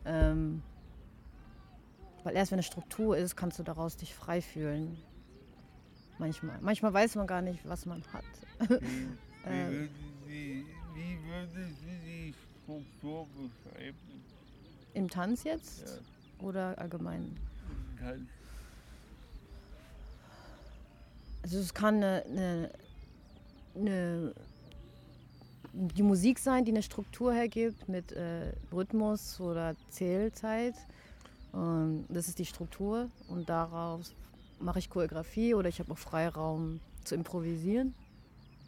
[0.06, 0.62] Ähm,
[2.24, 4.98] weil erst wenn eine Struktur ist, kannst du daraus dich frei fühlen.
[6.18, 6.58] Manchmal.
[6.62, 8.80] Manchmal weiß man gar nicht, was man hat.
[8.82, 9.08] Wie,
[9.48, 9.90] Ähm, würden
[10.26, 13.98] Sie, wie würden Sie die Struktur beschreiben?
[14.96, 16.02] Im Tanz jetzt
[16.40, 17.38] oder allgemein?
[18.00, 18.28] Kann-
[21.46, 22.72] Also es kann eine, eine,
[23.76, 24.34] eine
[25.74, 30.74] die Musik sein, die eine Struktur hergibt mit äh, Rhythmus oder Zählzeit.
[31.52, 34.16] Und das ist die Struktur und daraus
[34.60, 37.94] mache ich Choreografie oder ich habe auch Freiraum zu improvisieren.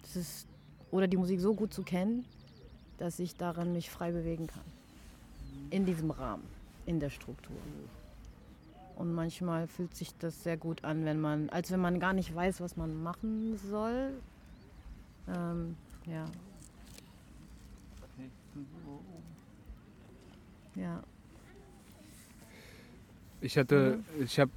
[0.03, 0.47] Das ist,
[0.91, 2.25] oder die Musik so gut zu kennen,
[2.99, 4.65] dass ich darin mich frei bewegen kann.
[5.71, 6.43] In diesem Rahmen,
[6.85, 7.57] in der Struktur.
[8.97, 12.33] Und manchmal fühlt sich das sehr gut an, wenn man, als wenn man gar nicht
[12.33, 14.11] weiß, was man machen soll.
[15.27, 16.25] Ähm, ja,
[20.75, 21.03] ja.
[23.39, 24.51] Ich hatte, ich habe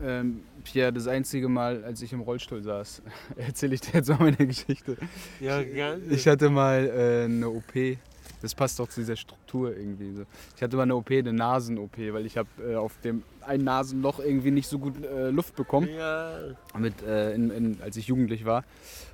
[0.00, 3.02] ähm, Pierre das einzige Mal, als ich im Rollstuhl saß,
[3.36, 4.96] erzähle ich dir jetzt mal meine Geschichte.
[5.40, 6.02] Ja, gerne.
[6.10, 7.98] Ich hatte mal äh, eine OP.
[8.42, 10.12] Das passt auch zu dieser Struktur irgendwie.
[10.14, 10.22] So.
[10.56, 14.20] Ich hatte mal eine OP, eine Nasen-OP, weil ich habe äh, auf dem einen Nasenloch
[14.20, 16.38] irgendwie nicht so gut äh, Luft bekommen, ja,
[16.78, 18.64] mit, äh, in, in, als ich jugendlich war.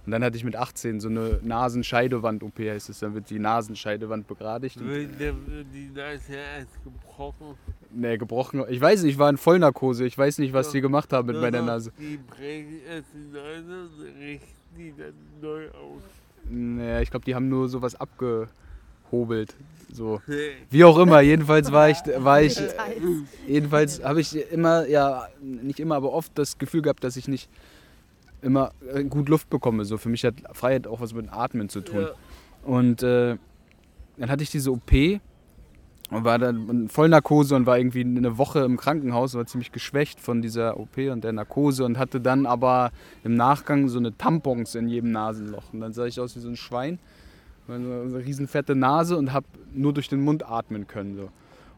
[0.04, 3.00] Und dann hatte ich mit 18 so eine Nasenscheidewand-OP, heißt es.
[3.00, 4.78] Dann wird die Nasenscheidewand begradigt.
[4.78, 7.56] Wird die Nase erst gebrochen.
[7.90, 8.64] nee, gebrochen.
[8.68, 10.06] Ich weiß nicht, ich war in Vollnarkose.
[10.06, 11.62] Ich weiß nicht, was die gemacht haben mit meiner.
[11.62, 11.90] Nase.
[11.98, 16.02] Die brechen erst die Nase und richten die dann neu aus.
[16.48, 17.98] Naja, ich glaube, die haben nur sowas
[19.06, 19.54] abgehobelt.
[19.92, 20.20] So.
[20.70, 22.60] Wie auch immer, jedenfalls war ich, war ich
[23.46, 27.48] jedenfalls habe ich immer, ja, nicht immer, aber oft das Gefühl gehabt, dass ich nicht
[28.42, 29.84] immer äh, gut Luft bekomme.
[29.84, 32.02] So für mich hat Freiheit auch was mit Atmen zu tun.
[32.02, 32.10] Ja.
[32.64, 33.36] Und äh,
[34.18, 34.92] dann hatte ich diese OP
[36.10, 40.20] und war dann in Vollnarkose und war irgendwie eine Woche im Krankenhaus, war ziemlich geschwächt
[40.20, 42.90] von dieser OP und der Narkose und hatte dann aber
[43.24, 45.72] im Nachgang so eine Tampons in jedem Nasenloch.
[45.72, 46.98] Und dann sah ich aus wie so ein Schwein,
[47.68, 51.16] eine riesenfette Nase und habe nur durch den Mund atmen können.
[51.16, 51.30] So.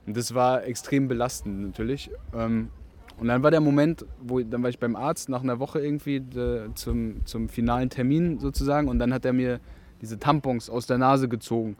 [0.07, 2.11] Und das war extrem belastend natürlich.
[2.34, 2.70] Ähm,
[3.18, 6.16] und dann war der Moment, wo dann war ich beim Arzt nach einer Woche irgendwie
[6.16, 9.61] äh, zum, zum finalen Termin sozusagen und dann hat er mir
[10.01, 11.76] diese Tampons aus der Nase gezogen.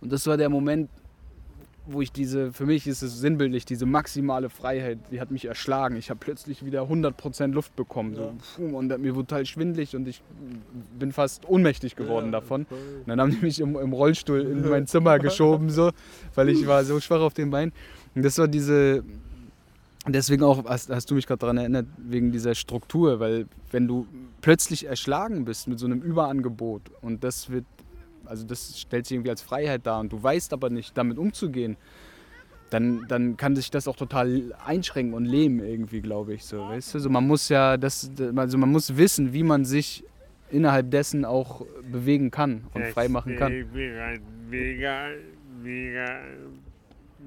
[0.00, 0.90] Und das war der Moment,
[1.86, 5.96] wo ich diese, für mich ist es sinnbildlich, diese maximale Freiheit, die hat mich erschlagen.
[5.96, 8.14] Ich habe plötzlich wieder 100% Luft bekommen.
[8.14, 10.22] So, puh, und mir wurde total schwindlig und ich
[10.98, 12.66] bin fast ohnmächtig geworden davon.
[12.70, 15.90] Und dann haben die mich im, im Rollstuhl in mein Zimmer geschoben, so,
[16.34, 17.72] weil ich war so schwach auf den Beinen.
[18.14, 19.04] Und das war diese,
[20.06, 24.06] deswegen auch, hast, hast du mich gerade daran erinnert, wegen dieser Struktur, weil wenn du
[24.40, 27.64] plötzlich erschlagen bist mit so einem Überangebot und das wird,
[28.28, 31.76] also das stellt sich irgendwie als Freiheit dar und du weißt aber nicht, damit umzugehen,
[32.70, 36.94] dann, dann kann sich das auch total einschränken und lähmen irgendwie, glaube ich, so, weißt
[36.94, 36.98] du?
[36.98, 40.04] So, man muss ja, das, also man muss wissen, wie man sich
[40.50, 43.52] innerhalb dessen auch bewegen kann und frei machen kann.
[44.50, 45.08] Mega,
[45.62, 46.20] mega,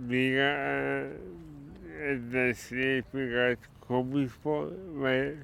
[0.07, 5.37] mega, äh, das ich mir gerade komisch vor, weil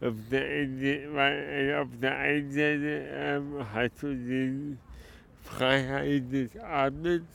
[0.00, 4.76] auf der, Ende, weil, äh, auf der einen Seite ähm, hast du die
[5.56, 7.26] Freiheit des Atmens,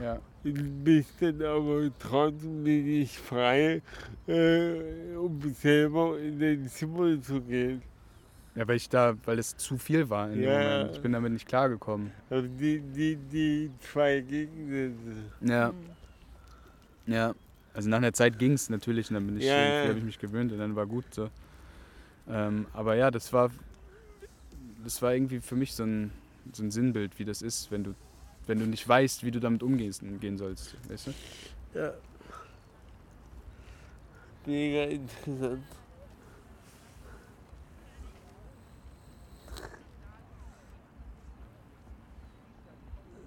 [0.00, 0.18] Ja.
[0.42, 3.82] bist dann aber trotzdem nicht frei,
[4.26, 7.82] äh, um selber in den Zimmer zu gehen.
[8.54, 10.58] ja, weil ich da, weil es zu viel war in dem Ja.
[10.78, 10.96] Moment.
[10.96, 12.12] Ich bin damit nicht klargekommen.
[12.30, 15.16] Also die, die, die zwei Gegensätze.
[15.40, 15.72] Ja.
[17.06, 17.34] Ja.
[17.74, 19.88] Also nach einer Zeit ging es natürlich und dann bin ich, Ja, ja.
[19.88, 21.30] habe ich mich gewöhnt und dann war gut so.
[22.28, 23.50] Ähm, aber ja, das war,
[24.82, 26.10] das war irgendwie für mich so ein,
[26.52, 27.94] so ein Sinnbild, wie das ist, wenn du,
[28.46, 30.76] wenn du nicht weißt, wie du damit umgehen gehen sollst.
[30.88, 31.78] Weißt du?
[31.78, 31.92] Ja.
[34.46, 35.62] mega interessant.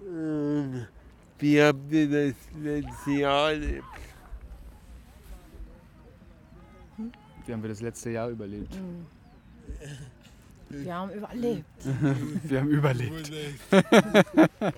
[0.04, 0.86] Ähm,
[1.38, 3.84] Wie habt ihr das letzte Jahr erlebt?
[7.46, 8.76] Wie haben wir das letzte Jahr überlebt?
[10.72, 11.84] Wir haben überlebt.
[12.44, 13.30] Wir haben überlebt.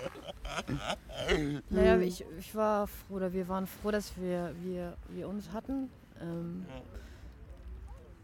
[1.69, 5.89] Naja, ich, ich war froh, oder wir waren froh, dass wir, wir, wir uns hatten.
[6.21, 6.65] Ähm,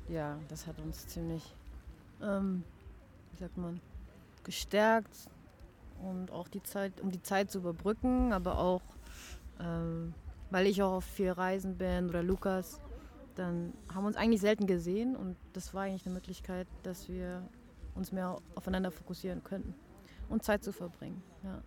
[0.08, 1.44] ja, das hat uns ziemlich,
[2.22, 2.64] ähm,
[3.32, 3.80] wie sagt man,
[4.44, 5.30] gestärkt
[6.02, 8.82] und auch die Zeit, um die Zeit zu überbrücken, aber auch,
[9.60, 10.14] ähm,
[10.50, 12.80] weil ich auch auf viel Reisen bin oder Lukas,
[13.36, 17.42] dann haben wir uns eigentlich selten gesehen und das war eigentlich eine Möglichkeit, dass wir
[17.96, 19.74] uns mehr aufeinander fokussieren könnten
[20.30, 21.22] und Zeit zu verbringen.
[21.44, 21.62] Ja.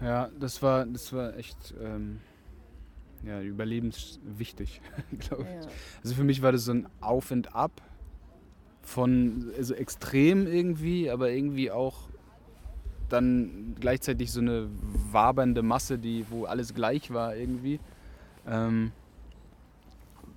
[0.00, 2.20] Ja, das war, das war echt ähm,
[3.24, 4.80] ja, überlebenswichtig,
[5.18, 5.64] glaube ich.
[5.64, 5.70] Ja.
[6.02, 7.82] Also für mich war das so ein Auf und Ab
[8.82, 12.08] von, also extrem irgendwie, aber irgendwie auch
[13.08, 14.68] dann gleichzeitig so eine
[15.12, 17.78] wabernde Masse, die, wo alles gleich war irgendwie.
[18.46, 18.90] Ähm,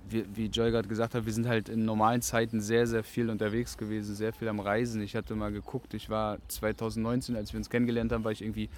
[0.08, 3.30] wie, wie Joy gerade gesagt hat, wir sind halt in normalen Zeiten sehr, sehr viel
[3.30, 5.02] unterwegs gewesen, sehr viel am Reisen.
[5.02, 8.68] Ich hatte mal geguckt, ich war 2019, als wir uns kennengelernt haben, war ich irgendwie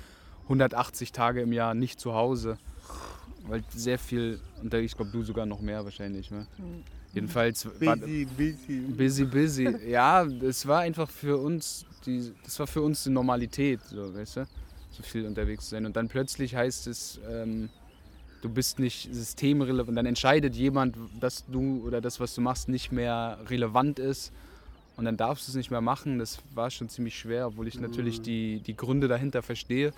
[0.45, 2.59] 180 Tage im Jahr nicht zu Hause.
[3.47, 6.31] Weil sehr viel, und ich glaube du sogar noch mehr wahrscheinlich.
[6.31, 6.47] Ne?
[6.59, 6.83] Mhm.
[7.15, 8.81] Jedenfalls war, Busy, busy.
[8.81, 9.77] Busy, busy.
[9.89, 14.39] Ja, es war einfach für uns, die, das war für uns die Normalität, so, weißt
[14.39, 14.47] du,
[14.91, 15.87] so viel unterwegs zu sein.
[15.87, 17.71] Und dann plötzlich heißt es, ähm,
[18.41, 19.97] du bist nicht systemrelevant.
[19.97, 24.33] Dann entscheidet jemand, dass du oder das, was du machst, nicht mehr relevant ist.
[24.97, 26.19] Und dann darfst du es nicht mehr machen.
[26.19, 29.93] Das war schon ziemlich schwer, obwohl ich natürlich die, die Gründe dahinter verstehe.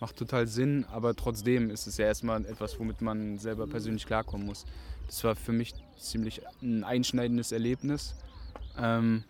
[0.00, 4.46] Macht total Sinn, aber trotzdem ist es ja erstmal etwas, womit man selber persönlich klarkommen
[4.46, 4.64] muss.
[5.06, 8.14] Das war für mich ziemlich ein einschneidendes Erlebnis.
[8.78, 9.24] Ähm,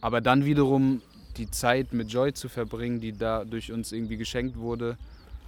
[0.00, 1.02] aber dann wiederum
[1.36, 4.96] die Zeit mit Joy zu verbringen, die da durch uns irgendwie geschenkt wurde,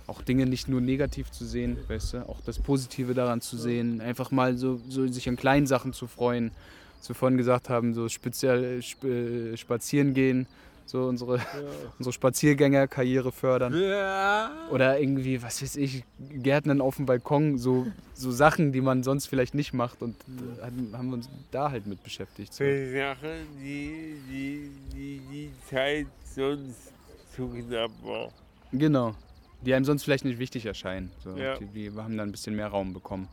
[0.09, 4.01] auch Dinge nicht nur negativ zu sehen, weißt du, auch das Positive daran zu sehen,
[4.01, 6.51] einfach mal so, so sich an kleinen Sachen zu freuen,
[6.99, 10.47] was wir vorhin gesagt haben, so speziell sp äh, spazieren gehen,
[10.87, 11.41] so unsere,
[11.99, 13.79] unsere Spaziergängerkarriere fördern.
[13.79, 14.51] Ja.
[14.71, 19.27] Oder irgendwie, was weiß ich, Gärtnern auf dem Balkon, so, so Sachen, die man sonst
[19.27, 20.01] vielleicht nicht macht.
[20.01, 20.17] Und
[20.59, 22.55] äh, haben, haben wir uns da halt mit beschäftigt.
[22.55, 22.65] So.
[22.65, 26.93] Sachen, die, die, die die Zeit sonst
[27.37, 28.31] zu knapp war.
[28.73, 29.15] Genau.
[29.63, 31.11] Die einem sonst vielleicht nicht wichtig erscheinen.
[31.23, 31.37] So.
[31.37, 31.57] Ja.
[31.57, 33.29] Die, die haben dann ein bisschen mehr Raum bekommen.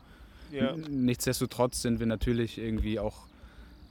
[0.51, 0.75] Ja.
[0.89, 3.27] Nichtsdestotrotz sind wir natürlich irgendwie auch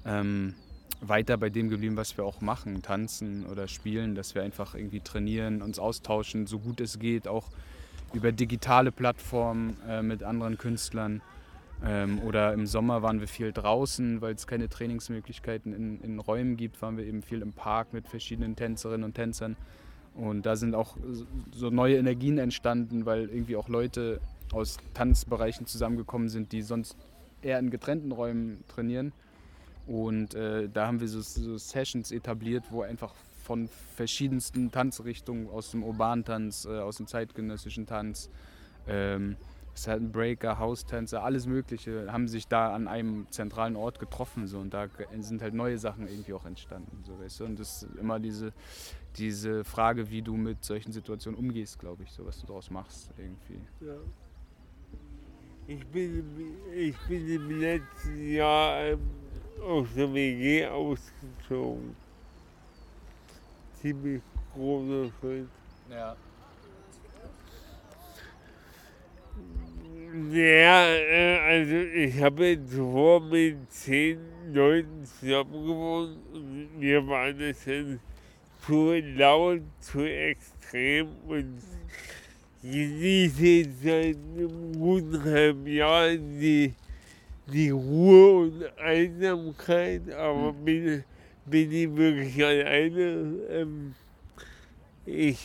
[0.05, 0.55] ähm,
[1.01, 5.01] weiter bei dem geblieben, was wir auch machen, tanzen oder spielen, dass wir einfach irgendwie
[5.01, 7.49] trainieren, uns austauschen, so gut es geht, auch
[8.13, 11.21] über digitale Plattformen äh, mit anderen Künstlern.
[11.85, 16.57] Ähm, oder im Sommer waren wir viel draußen, weil es keine Trainingsmöglichkeiten in, in Räumen
[16.57, 19.57] gibt, waren wir eben viel im Park mit verschiedenen Tänzerinnen und Tänzern.
[20.15, 20.97] Und da sind auch
[21.53, 24.21] so- neue Energien entstanden, weil irgendwie auch Leute
[24.53, 26.97] aus Tanzbereichen zusammengekommen sind, die sonst
[27.43, 29.13] eher in getrennten Räumen trainieren.
[29.87, 35.71] Und äh, da haben wir so, so Sessions etabliert, wo einfach von verschiedensten Tanzrichtungen, aus
[35.73, 38.31] dem urbanen Tanz, äh, aus dem zeitgenössischen Tanz,
[38.89, 39.37] ähm,
[40.13, 44.47] Breaker, House-Tänzer, alles Mögliche, haben sich da an einem zentralen Ort getroffen.
[44.47, 44.87] So, und da
[45.19, 47.03] sind halt neue Sachen irgendwie auch entstanden.
[47.05, 47.45] So, weißt du?
[47.45, 48.53] Und das ist immer diese,
[49.17, 53.11] diese Frage, wie du mit solchen Situationen umgehst, glaube ich, so was du daraus machst
[53.17, 53.61] irgendwie.
[53.81, 53.95] Ja.
[55.67, 59.01] Ich bin, im- ich bin im letzten Jahr ähm,
[59.63, 61.97] aus der WG ausgezogen.
[63.81, 64.23] Ziemlich
[64.55, 65.49] großer Schritt.
[65.91, 66.17] Ja.
[70.31, 74.19] Ja, äh, also ich habe zuvor mit zehn
[74.53, 77.99] Leuten zusammen gewohnt und wir waren es dann
[78.67, 81.61] zu laut, zu extrem und
[82.63, 86.73] genieße seit einem guten halben Jahr die,
[87.47, 91.05] die Ruhe und Einsamkeit, aber bin,
[91.45, 93.03] bin ich wirklich alleine.
[93.51, 93.95] Ähm,
[95.05, 95.39] ich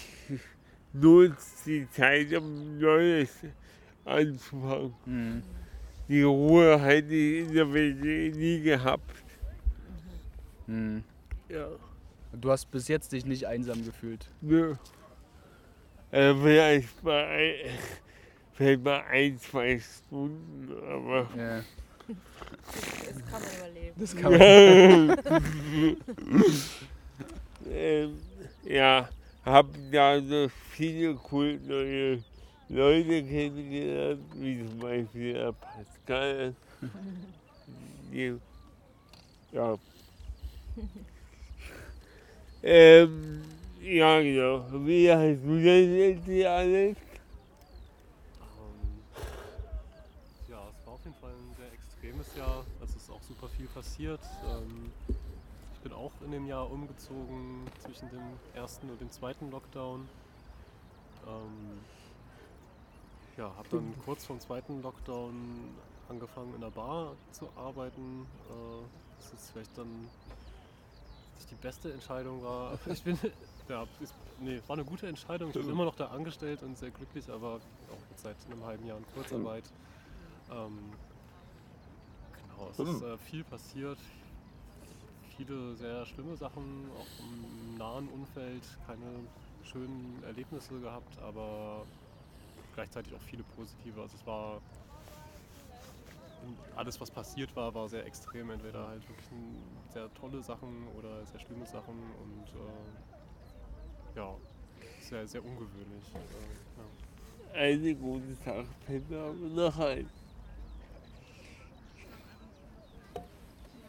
[0.94, 3.32] nutze die Zeit, um Neues
[4.06, 4.94] anzufangen.
[5.06, 5.44] Mhm.
[6.08, 9.24] Die Ruhe hätte ich in der WG nie gehabt.
[10.68, 11.04] Mhm.
[11.50, 11.68] Ja.
[12.32, 14.30] Du hast bis jetzt dich nicht einsam gefühlt.
[14.42, 14.76] Nö.
[16.12, 17.54] Äh, vielleicht, mal ein,
[18.54, 21.28] vielleicht mal ein, zwei Stunden, aber.
[21.38, 21.64] Ja.
[23.06, 23.96] Das kann man überleben.
[24.00, 25.18] Das kann man.
[27.72, 28.18] ähm,
[28.64, 29.10] ja,
[29.46, 32.24] hab da so viele coole neue
[32.70, 36.56] Leute kennengelernt, wie zum Beispiel der Pascal
[38.12, 38.36] Ja.
[39.52, 39.78] ja.
[42.64, 43.44] Ähm,
[43.82, 44.66] ja, genau.
[44.86, 46.96] Wie hast du das jetzt hier alles?
[46.98, 47.02] Ähm,
[50.50, 52.64] ja, es war auf jeden Fall ein sehr extremes Jahr.
[52.84, 54.22] Es ist auch super viel passiert.
[54.46, 54.92] Ähm,
[55.74, 60.10] ich bin auch in dem Jahr umgezogen zwischen dem ersten und dem zweiten Lockdown.
[61.26, 61.80] Ähm,
[63.38, 65.34] ja, habe dann kurz vor dem zweiten Lockdown
[66.10, 68.28] angefangen in der Bar zu arbeiten.
[68.50, 68.84] Äh,
[69.20, 70.10] das ist vielleicht dann
[71.40, 72.78] nicht die beste Entscheidung war.
[72.88, 73.18] Ich bin,
[73.68, 75.50] ja, ist, nee, war eine gute Entscheidung.
[75.50, 78.98] Ich bin immer noch da angestellt und sehr glücklich, aber auch seit einem halben Jahr
[78.98, 79.64] in Kurzarbeit.
[80.52, 80.78] Ähm,
[82.34, 83.98] genau, es ist äh, viel passiert.
[85.38, 89.22] Viele sehr schlimme Sachen, auch im nahen Umfeld, keine
[89.64, 91.86] schönen Erlebnisse gehabt, aber
[92.76, 94.02] gleichzeitig auch viele positive.
[94.02, 94.60] Also es war
[96.76, 98.50] alles, was passiert war, war sehr extrem.
[98.50, 99.28] Entweder halt wirklich
[99.94, 104.36] sehr tolle Sachen oder sehr schlimme Sachen und äh, ja,
[105.02, 106.14] sehr, sehr ungewöhnlich.
[106.14, 106.18] Äh,
[106.78, 107.60] ja.
[107.62, 110.08] Eine gute Sache fällt mir aber noch ein.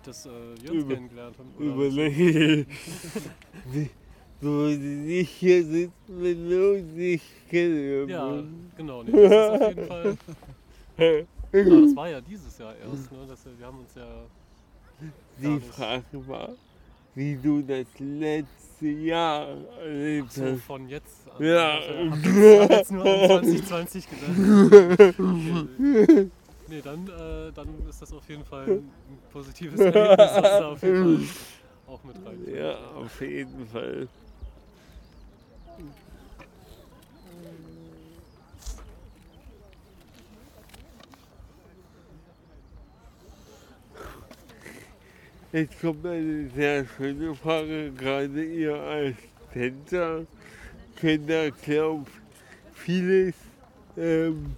[0.02, 0.30] Dass äh,
[0.62, 1.52] wir uns Über- kennengelernt haben.
[1.56, 2.66] oder- Überlege.
[4.40, 8.08] Du würdest nicht hier sitzen, wenn wir uns nicht kennen.
[8.08, 8.42] Ja,
[8.76, 9.02] genau.
[9.02, 10.16] Nee, das ist auf jeden Fall.
[11.52, 13.10] Ja, das war ja dieses Jahr erst.
[13.10, 13.18] Ne?
[13.28, 14.06] Das, wir haben uns ja.
[15.40, 15.60] Die.
[15.60, 16.50] Frage war,
[17.14, 19.48] wie du das letzte Jahr
[19.82, 20.60] erlebt So hast.
[20.62, 21.44] von jetzt an.
[21.44, 21.78] Ja.
[21.78, 25.14] Ich hab jetzt nur an 2020 gedacht.
[25.18, 26.30] Okay.
[26.68, 28.88] Nee, dann, äh, dann ist das auf jeden Fall ein
[29.32, 31.28] positives Erlebnis, das da auf jeden Fall
[31.88, 32.54] auch mit rein.
[32.54, 34.08] Ja, auf jeden Fall.
[45.52, 49.16] Jetzt kommt eine sehr schöne Frage, gerade ihr als
[49.52, 50.24] Tänzer
[50.94, 52.06] könnt da, glaube
[52.72, 53.34] vieles
[53.96, 54.54] ähm,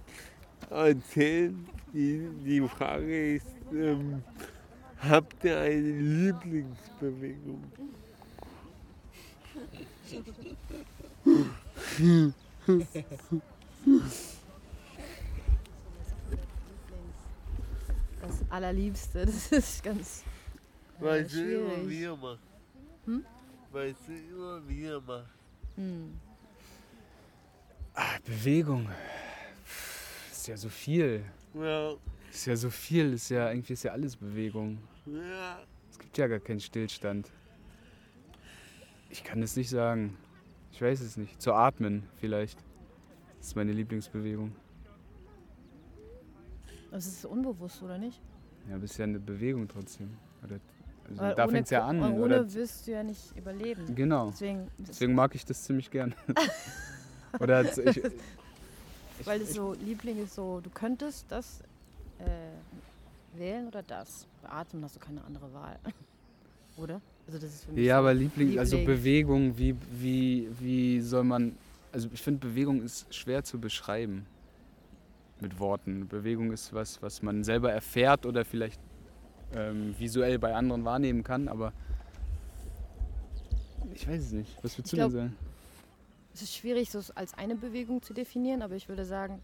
[0.69, 1.67] erzählen.
[1.93, 4.21] Die, die Frage ist, ähm,
[4.99, 7.63] habt ihr eine Lieblingsbewegung?
[18.21, 20.23] Das Allerliebste, das ist ganz
[21.03, 21.89] äh, Weil du immer schwierig.
[21.89, 22.43] wieder machst.
[23.05, 23.25] Hm?
[23.71, 25.29] Weil du immer wieder machst.
[25.75, 26.13] Hm.
[27.95, 28.89] Ah, Bewegung.
[30.31, 31.23] Ist ja so viel.
[31.53, 31.93] Ja,
[32.31, 33.13] Ist ja so viel.
[33.13, 34.79] Ist ja irgendwie ist ja alles Bewegung.
[35.05, 35.59] ja.
[35.91, 37.29] Es gibt ja gar keinen Stillstand.
[39.09, 40.17] Ich kann es nicht sagen.
[40.71, 41.39] Ich weiß es nicht.
[41.39, 42.57] Zu atmen vielleicht.
[43.37, 44.55] Das ist meine Lieblingsbewegung.
[46.89, 48.19] Das ist unbewusst, oder nicht?
[48.69, 50.17] Ja, aber ist ja eine Bewegung trotzdem.
[50.43, 50.59] Oder,
[51.09, 52.01] also da fängt es ja an.
[52.01, 53.95] Ohne Oder, wirst du ja nicht überleben.
[53.95, 54.31] genau.
[54.31, 56.15] Deswegen, Deswegen mag ich das ziemlich gern.
[57.39, 61.61] oder ich, ich, weil es so Liebling ist, so du könntest das
[62.19, 64.27] äh, wählen oder das.
[64.41, 65.77] Bei Atmen hast du keine andere Wahl.
[66.77, 67.01] oder?
[67.27, 68.97] Also das ist für mich Ja, so aber Liebling, also Liebling.
[68.97, 71.55] Bewegung, wie, wie, wie soll man.
[71.91, 74.25] Also ich finde, Bewegung ist schwer zu beschreiben
[75.39, 76.07] mit Worten.
[76.07, 78.81] Bewegung ist was, was man selber erfährt oder vielleicht
[79.55, 81.73] ähm, visuell bei anderen wahrnehmen kann, aber
[83.93, 84.63] ich weiß es nicht.
[84.63, 85.37] Was würdest du denn sagen?
[86.33, 89.41] Es ist schwierig, so als eine Bewegung zu definieren, aber ich würde sagen,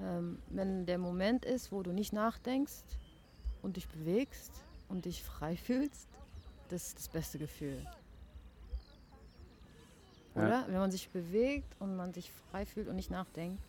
[0.00, 2.84] ähm, wenn der Moment ist, wo du nicht nachdenkst
[3.60, 4.52] und dich bewegst
[4.88, 6.08] und dich frei fühlst,
[6.68, 7.84] das ist das beste Gefühl.
[10.34, 10.46] Ja.
[10.46, 10.64] Oder?
[10.68, 13.60] Wenn man sich bewegt und man sich frei fühlt und nicht nachdenkt.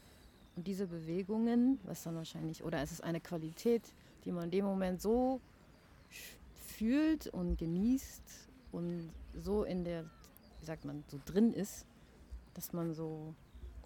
[0.55, 3.81] Und diese Bewegungen, was dann wahrscheinlich, oder es ist eine Qualität,
[4.23, 5.41] die man in dem Moment so
[6.55, 8.23] fühlt und genießt
[8.71, 10.03] und so in der,
[10.59, 11.85] wie sagt man, so drin ist,
[12.53, 13.33] dass man so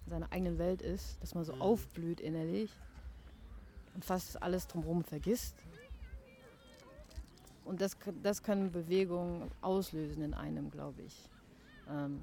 [0.04, 1.62] in seiner eigenen Welt ist, dass man so Mhm.
[1.62, 2.70] aufblüht innerlich
[3.94, 5.54] und fast alles drumherum vergisst.
[7.64, 11.28] Und das, das können Bewegungen auslösen in einem, glaube ich.
[11.88, 12.22] Ähm,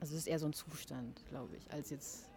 [0.00, 2.28] also es ist eher so ein Zustand, glaube ich, als jetzt.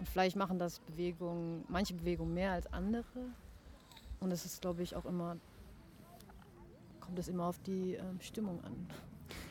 [0.00, 3.04] Und vielleicht machen das Bewegungen, manche Bewegungen mehr als andere.
[4.20, 5.36] Und es ist, glaube ich, auch immer,
[7.00, 8.72] kommt es immer auf die ähm, Stimmung an.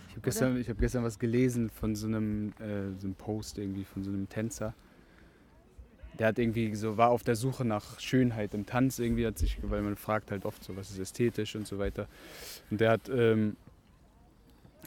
[0.08, 3.84] Ich habe gestern, hab gestern was gelesen von so einem, äh, so einem Post irgendwie
[3.84, 4.74] von so einem Tänzer.
[6.18, 9.58] Der hat irgendwie so, war auf der Suche nach Schönheit im Tanz irgendwie, hat sich,
[9.64, 12.08] weil man fragt halt oft so, was ist ästhetisch und so weiter.
[12.70, 13.56] Und der hat, ähm,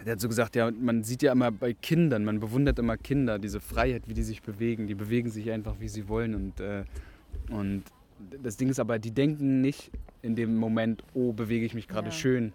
[0.04, 3.38] der hat so gesagt, ja, man sieht ja immer bei Kindern, man bewundert immer Kinder,
[3.38, 4.86] diese Freiheit, wie die sich bewegen.
[4.86, 6.84] Die bewegen sich einfach, wie sie wollen und, äh,
[7.50, 7.84] und
[8.42, 9.90] das Ding ist aber, die denken nicht
[10.22, 12.12] in dem Moment, oh, bewege ich mich gerade Ja.
[12.12, 12.52] schön.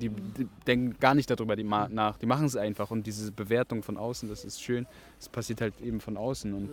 [0.00, 2.18] Die, die denken gar nicht darüber die nach.
[2.18, 4.86] Die machen es einfach und diese Bewertung von außen, das ist schön.
[5.18, 6.54] Das passiert halt eben von außen.
[6.54, 6.70] Und,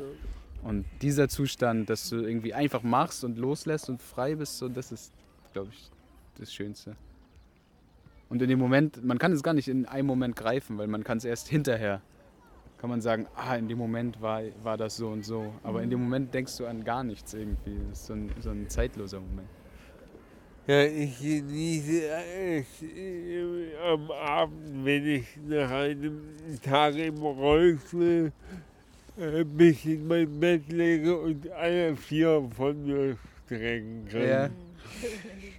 [0.63, 4.91] und dieser Zustand, dass du irgendwie einfach machst und loslässt und frei bist, so, das
[4.91, 5.11] ist,
[5.53, 5.89] glaube ich,
[6.37, 6.95] das Schönste.
[8.29, 11.03] Und in dem Moment, man kann es gar nicht in einem Moment greifen, weil man
[11.03, 12.01] kann es erst hinterher.
[12.77, 15.53] Kann man sagen, ah, in dem Moment war, war das so und so.
[15.63, 17.79] Aber in dem Moment denkst du an gar nichts irgendwie.
[17.89, 19.47] Das ist so ein, so ein zeitloser Moment.
[20.67, 22.65] Ja, ich genieße es
[23.83, 26.21] am Abend, wenn ich nach einem
[26.63, 28.31] Tag im Rollstuhl
[29.17, 33.15] äh, mich in mein Bett lege und alle vier von mir
[33.45, 34.27] strecken kann.
[34.27, 34.49] Ja.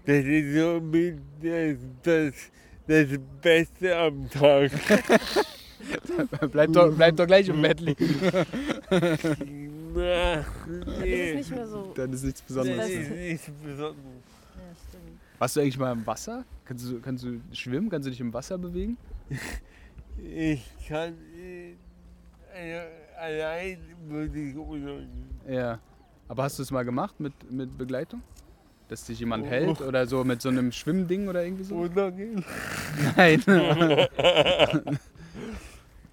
[0.05, 2.35] Das ist so mit das, das,
[2.87, 4.73] das Beste am Tag.
[6.53, 8.09] bleib, doch, bleib doch gleich im Bett liegen.
[9.95, 10.47] Na, Das
[11.01, 11.93] nee, ist nicht mehr so.
[11.95, 12.89] Dann ist nichts Besonderes.
[12.89, 13.97] ist nicht besonders.
[13.97, 15.19] Ja, stimmt.
[15.39, 16.45] Warst du eigentlich mal im Wasser?
[16.65, 17.89] Kannst du, kannst du schwimmen?
[17.91, 18.97] Kannst du dich im Wasser bewegen?
[20.19, 21.75] Ich kann äh,
[22.55, 22.89] also
[23.21, 23.79] allein
[24.09, 25.29] würde ich unten.
[25.47, 25.79] Ja.
[26.27, 28.23] Aber hast du es mal gemacht mit, mit Begleitung?
[28.89, 29.51] Dass dich jemand Oh.
[29.51, 31.75] hält oder so mit so einem Schwimmding oder irgendwie so?
[31.77, 32.43] Untergehen?
[33.15, 33.43] Nein.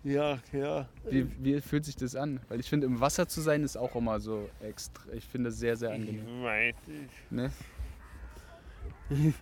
[0.03, 0.89] Ja, klar.
[1.09, 2.39] Wie, wie fühlt sich das an?
[2.49, 5.01] Weil ich finde, im Wasser zu sein ist auch immer so extra.
[5.13, 6.25] Ich finde das sehr, sehr angenehm.
[6.39, 7.31] Ich weiß nicht.
[7.31, 7.51] Ne?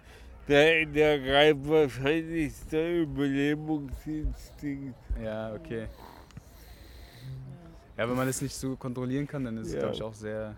[0.47, 4.95] Der, der greift wahrscheinlich der Überlebungsinstinkt.
[5.23, 5.87] Ja, okay.
[7.95, 9.79] Ja, wenn man das nicht so kontrollieren kann, dann ist es, Ja.
[9.81, 10.55] glaube ich, auch sehr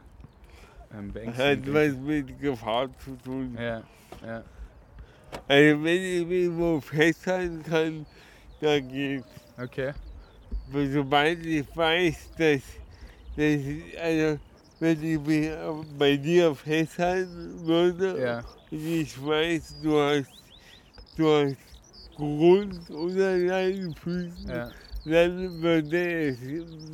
[0.94, 1.74] ähm, Hat beängstigend.
[1.74, 3.56] was mit Gefahr zu tun.
[3.60, 3.84] Ja,
[4.26, 4.44] ja.
[5.48, 8.06] Also wenn ich mich wo festhalten kann,
[8.62, 9.28] dann geht's.
[9.58, 9.94] Okay.
[10.70, 12.62] Aber sobald ich weiß, dass,
[13.36, 13.62] dass
[14.02, 14.40] also
[14.80, 15.52] wenn ich mich
[15.98, 20.32] bei dir festhalten würde Ja, und ich weiß, du hast,
[21.16, 21.58] du hast
[22.16, 24.70] Grund unter deinen Füßen, ja.
[25.06, 26.38] dann würde es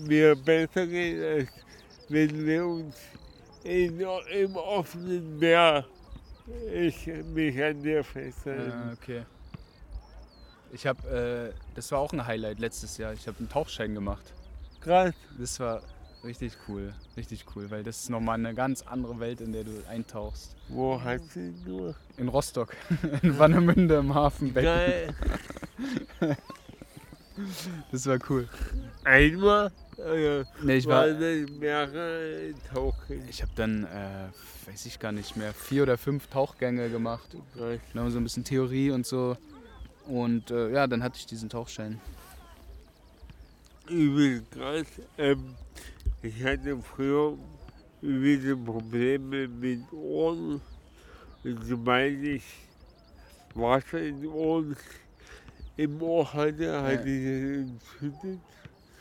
[0.07, 1.49] mir besser gehen, als
[2.09, 2.95] wenn wir uns
[3.63, 5.85] in, im offenen Meer
[6.73, 8.73] ich mich an dir festhalte.
[8.73, 9.25] Ah, okay.
[10.71, 13.13] Ich habe, äh, das war auch ein Highlight letztes Jahr.
[13.13, 14.33] Ich habe einen Tauchschein gemacht.
[14.81, 15.13] Krass.
[15.37, 15.81] Das war
[16.23, 19.71] richtig cool, richtig cool, weil das ist nochmal eine ganz andere Welt, in der du
[19.89, 20.55] eintauchst.
[20.67, 21.99] Wo du ihn gemacht?
[22.17, 22.75] In Rostock,
[23.21, 24.63] in Warnemünde im Hafenbecken.
[24.63, 25.15] Geil.
[27.91, 28.49] Das war cool.
[29.05, 29.71] Einmal?
[29.97, 33.27] Oder Nee, ich war, mehrere Tauchen?
[33.29, 37.37] ich habe dann, äh, weiß ich gar nicht mehr, vier oder fünf Tauchgänge gemacht.
[37.55, 37.79] Krass.
[37.93, 39.37] Dann so ein bisschen Theorie und so.
[40.09, 42.01] Und äh, ja, dann hatte ich diesen Tauchschein.
[43.87, 44.87] Übel krass.
[45.19, 45.55] Ähm,
[46.23, 47.37] ich hatte früher
[48.01, 50.61] übelste Probleme mit Ohren.
[51.43, 52.43] Und sobald ich
[53.53, 54.75] Wasser in den Ohren
[55.77, 58.39] im Ohr hatte, hatte ich es entzündet.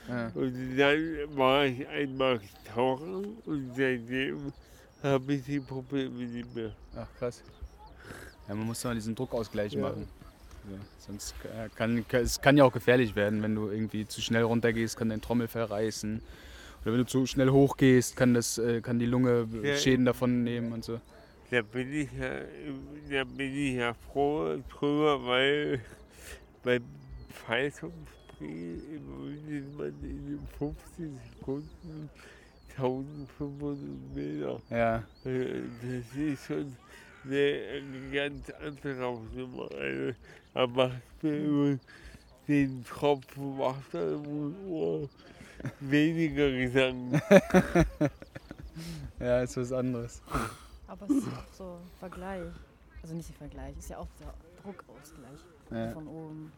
[0.08, 0.30] Ja.
[0.34, 2.40] Und dann war ich einmal
[2.74, 4.52] tauchen und seitdem
[5.02, 6.72] habe ich die Probleme nicht mehr.
[6.94, 7.42] Ach krass.
[8.46, 9.80] Ja, man muss mal diesen Druckausgleich Ja.
[9.80, 10.06] machen.
[10.70, 14.20] Ja, sonst äh, kann, kann es kann ja auch gefährlich werden, wenn du irgendwie zu
[14.20, 16.20] schnell runtergehst, kann dein Trommelfell reißen.
[16.82, 19.74] Oder wenn du zu schnell hochgehst, kann das äh, kann die Lunge Ja.
[19.76, 21.00] Schäden davon nehmen und so.
[21.50, 22.40] Da bin ich ja,
[23.10, 25.80] da bin ich ja froh drüber, weil
[26.62, 26.84] beim
[27.46, 32.10] Fallschirmspringen überwindet man in den 50 Sekunden
[32.76, 34.60] 1500 Meter.
[34.70, 36.76] Ja, Äh, Das ist schon
[37.24, 39.68] eine ganz andere Hausnummer.
[39.72, 40.14] Also,
[40.58, 41.78] da macht mir über
[42.48, 45.08] den Tropfen Wasser im Ohr
[45.78, 47.20] weniger Gedanken.
[49.20, 50.20] ja, ist was anderes.
[50.88, 52.42] Aber es ist auch so Vergleich.
[53.02, 55.38] Also nicht der Vergleich, ist ja auch der Druckausgleich.
[55.70, 55.92] Ja.
[55.92, 56.52] Von oben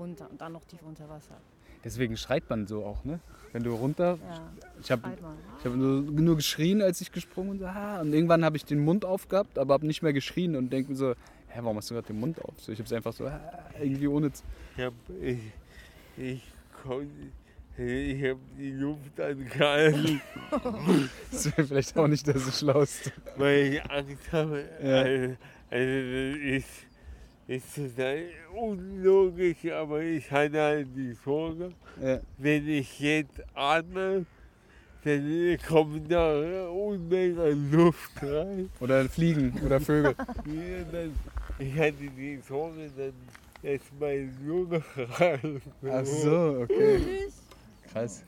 [0.00, 1.36] runter und dann noch tief unter Wasser.
[1.84, 3.20] Deswegen schreit man so auch, ne?
[3.52, 4.18] Wenn du runter.
[4.28, 4.52] Ja,
[4.82, 5.16] Ich habe
[5.64, 8.00] hab nur, nur geschrien, als ich gesprungen und so, ah.
[8.00, 10.96] Und irgendwann habe ich den Mund aufgehabt, aber habe nicht mehr geschrien und denke mir
[10.96, 11.14] so,
[11.54, 12.54] hä, warum hast du gerade den Mund auf?
[12.58, 13.40] So, ich habe es einfach so, ah,
[13.80, 14.30] irgendwie ohne.
[14.76, 14.92] Ich hab,
[15.22, 15.38] ich,
[16.16, 16.42] ich
[16.82, 17.12] konnte,
[17.76, 20.20] ich hab die Luft angehalten,
[21.30, 23.12] Das wäre vielleicht auch nicht das Schlauste.
[23.36, 24.64] weil ich Angst habe.
[24.82, 24.96] Ja.
[25.02, 25.36] Also,
[25.70, 25.92] also
[26.30, 26.68] das ist,
[27.46, 28.22] ist total
[28.54, 32.20] unlogisch, aber ich hatte halt die Sorge, Ja.
[32.38, 34.24] wenn ich jetzt atme,
[35.04, 38.70] dann kommt da Unmengen an Luft rein.
[38.80, 40.14] Oder Fliegen oder Vögel.
[40.16, 41.14] Dann,
[41.58, 43.12] ich hatte die Sorge, dann
[43.62, 45.62] ist meine Lunge rein.
[45.90, 47.28] Ach so, okay.
[47.92, 48.24] Krass.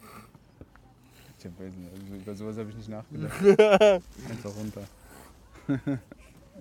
[1.38, 3.42] Ich hab, weiß nicht, also über sowas habe ich nicht nachgedacht.
[4.30, 4.82] Einfach runter.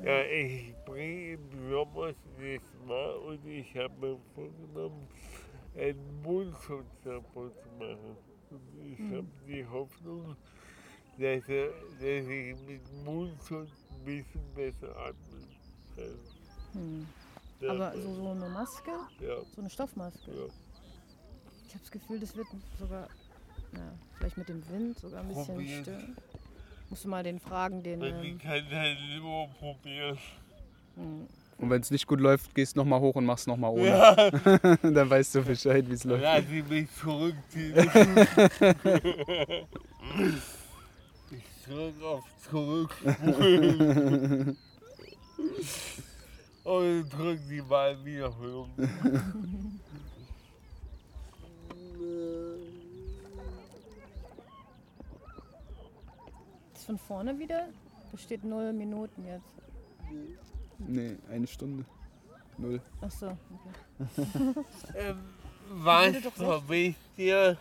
[0.03, 5.07] Ja, ich bringe im Sommer das Mal und ich habe mir vorgenommen,
[5.75, 8.17] einen Mundschutzabbau zu machen.
[8.55, 10.35] Und ich habe die Hoffnung,
[11.17, 11.67] dass, er,
[11.99, 15.47] dass ich mit Mundschutz ein bisschen besser atmen
[15.95, 16.19] kann.
[16.73, 17.07] Hm.
[17.69, 18.91] Aber so, so eine Maske,
[19.21, 20.31] ja, so eine Stoffmaske.
[20.31, 20.45] ja.
[21.67, 22.47] Ich habe das Gefühl, das wird
[22.79, 23.07] sogar,
[23.73, 25.81] ja, vielleicht mit dem Wind sogar ein bisschen Probier's.
[25.81, 26.17] stören.
[26.89, 28.01] Musst du mal den fragen, den.
[28.01, 30.17] Ich Ähm, kann halt immer probieren.
[30.95, 31.27] hm.
[31.57, 33.87] Und wenn es nicht gut läuft, gehst nochmal hoch und machst nochmal ohne.
[33.87, 34.29] Ja,
[34.81, 36.21] Dann weißt du Bescheid, wie es läuft.
[36.21, 37.75] lass ich mich zurückziehen.
[41.31, 42.93] ich drück auf zurück.
[46.63, 48.69] Und drück die mal wieder rum.
[56.73, 57.67] Ist von vorne wieder?
[58.11, 59.53] Da steht null Minuten jetzt.
[60.79, 61.85] Nee, eine Stunde.
[62.57, 62.81] Null.
[63.01, 63.27] Ach so.
[63.27, 64.55] Okay.
[64.95, 65.19] Ähm,
[65.69, 67.57] was vermisst ihr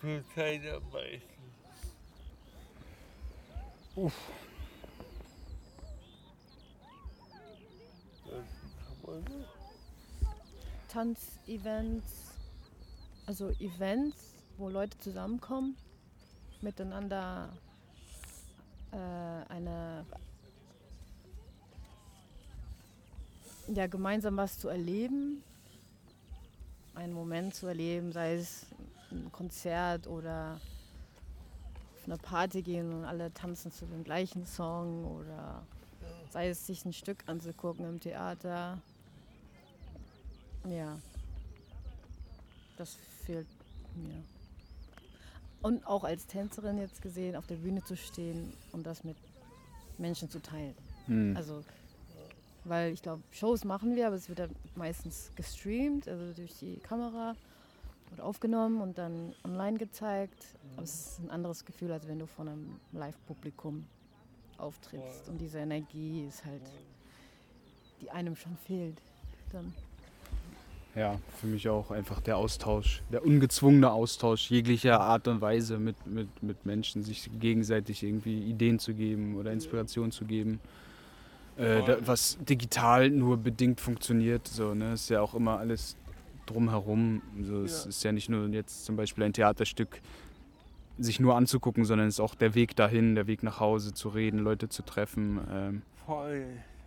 [0.00, 1.22] für Zeit am meisten?
[3.96, 4.12] Uff.
[10.88, 12.34] Tanzevents,
[13.26, 15.76] also Events, wo Leute zusammenkommen,
[16.60, 17.50] miteinander
[18.92, 20.04] äh, eine
[23.76, 25.42] ja gemeinsam was zu erleben,
[26.94, 28.66] einen Moment zu erleben, sei es
[29.10, 30.60] ein Konzert oder
[31.96, 35.62] auf eine Party gehen und alle tanzen zu dem gleichen Song oder
[36.30, 38.78] sei es sich ein Stück anzugucken im Theater.
[40.68, 40.98] Ja.
[42.76, 43.46] Das fehlt
[43.96, 44.22] mir.
[45.60, 49.16] Und auch als Tänzerin jetzt gesehen, auf der Bühne zu stehen und das mit
[49.98, 50.76] Menschen zu teilen.
[51.06, 51.36] Hm.
[51.36, 51.64] Also,
[52.68, 56.76] weil ich glaube, Shows machen wir, aber es wird dann meistens gestreamt, also durch die
[56.78, 57.34] Kamera
[58.12, 60.54] oder aufgenommen und dann online gezeigt.
[60.74, 63.84] Aber es ist ein anderes Gefühl, als wenn du vor einem Live-Publikum
[64.58, 65.28] auftrittst.
[65.28, 66.62] Und diese Energie ist halt,
[68.00, 68.96] die einem schon fehlt.
[69.52, 69.72] Dann.
[70.94, 76.06] Ja, für mich auch einfach der Austausch, der ungezwungene Austausch jeglicher Art und Weise mit,
[76.06, 80.60] mit, mit Menschen, sich gegenseitig irgendwie Ideen zu geben oder Inspiration zu geben.
[81.58, 85.96] Äh, da, was digital nur bedingt funktioniert, so, ne, ist ja auch immer alles
[86.46, 87.20] drumherum.
[87.42, 87.88] So, Es Ja.
[87.88, 90.00] ist ja nicht nur jetzt zum Beispiel ein Theaterstück
[91.00, 94.08] sich nur anzugucken, sondern es ist auch der Weg dahin, der Weg nach Hause, zu
[94.08, 95.40] reden, Leute zu treffen.
[95.52, 95.82] Ähm.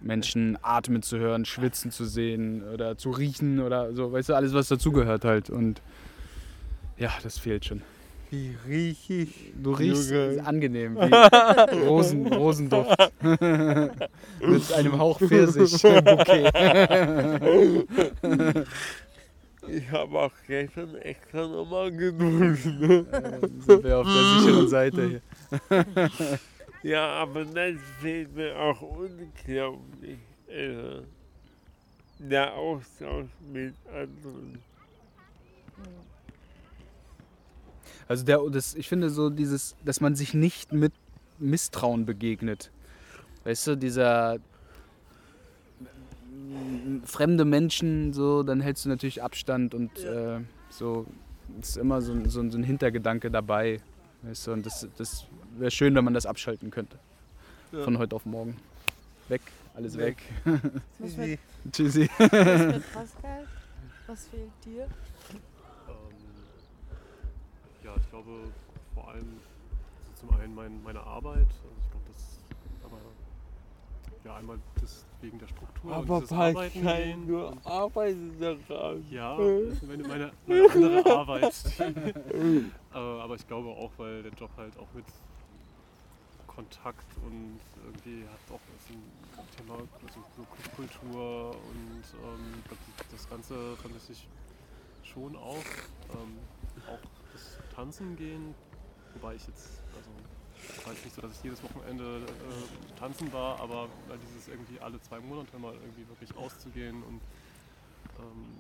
[0.02, 4.54] Menschen atmen zu hören, schwitzen zu sehen oder zu riechen oder so, weißt du, alles
[4.54, 5.82] was dazugehört halt und
[6.98, 7.84] ja, das fehlt schon.
[8.32, 9.52] Wie riechig.
[9.62, 10.42] Du riechst Junge.
[10.46, 16.52] angenehm, wie Rosen, Rosenduft mit einem Hauch Pfirsich im Bouquet.
[19.68, 22.66] Ich habe auch gestern extra nochmal geduscht.
[22.66, 23.06] Ne?
[23.12, 25.22] Dann sind wir auf der sicheren Seite hier.
[26.82, 30.18] Ja, aber das fehlt mir auch unglaublich.
[30.50, 31.04] Also,
[32.18, 34.58] der Austausch mit anderen.
[38.12, 40.92] Also der, das, ich finde so dieses, dass man sich nicht mit
[41.40, 42.70] Misstrauen begegnet.
[43.46, 44.38] Weißt du, dieser
[47.06, 50.40] fremde Menschen, so, dann hältst du natürlich Abstand und äh,
[50.70, 51.06] so
[51.62, 53.80] ist immer so, ein- so, so ein Hintergedanke dabei.
[54.24, 55.26] Weißt du, und das, das
[55.58, 56.98] wäre schön, wenn man das abschalten könnte.
[57.72, 57.84] Ja.
[57.84, 58.58] Von heute auf morgen.
[59.30, 59.42] Weg,
[59.74, 60.18] alles weg.
[61.00, 61.40] Was mit,
[61.72, 62.10] Tschüssi.
[62.18, 63.48] was mit Pascal?
[64.08, 64.88] Was fehlt dir?
[67.84, 68.52] Ja, ich glaube
[68.94, 69.40] vor allem
[70.00, 71.38] also zum einen mein, meine Arbeit.
[71.40, 72.40] Also ich glaube, das
[72.84, 72.98] aber
[74.24, 77.28] ja einmal das wegen der Struktur Aber und dieses Arbeiten Pascal, gehen.
[77.28, 79.06] du und, arbeitest daran.
[79.10, 79.38] ja,
[79.88, 81.54] meine, meine, meine andere Arbeit.
[82.92, 85.06] aber ich glaube auch, weil der Job halt auch mit
[86.48, 92.64] Kontakt und irgendwie hat auch das ein Thema also so Kultur und ähm,
[93.12, 94.28] das, Ganze vermisse ich
[95.04, 95.64] schon auch.
[96.14, 96.38] Ähm,
[96.88, 97.21] auch
[97.74, 98.54] Tanzen gehen,
[99.14, 100.10] wobei ich jetzt, also
[100.70, 103.88] es war jetzt nicht so, dass ich jedes Wochenende äh, tanzen war, aber
[104.28, 107.22] dieses irgendwie alle zwei Monate mal irgendwie wirklich auszugehen und
[108.20, 108.58] ähm,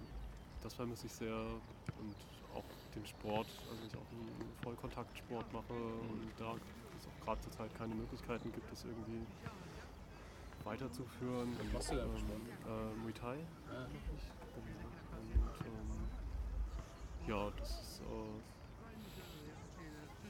[0.64, 2.16] das vermisse ich sehr und
[2.55, 2.64] auch
[2.95, 6.55] den Sport, also ich auch einen Vollkontaktsport mache und da
[6.97, 9.26] es auch gerade zur Zeit keine Möglichkeiten gibt, das irgendwie
[10.64, 11.55] weiterzuführen.
[11.57, 12.12] Was machst du da ähm,
[12.68, 13.36] äh, Muay Thai.
[13.36, 13.86] Ja.
[15.34, 16.07] Und ähm,
[17.28, 18.61] ja, das ist äh,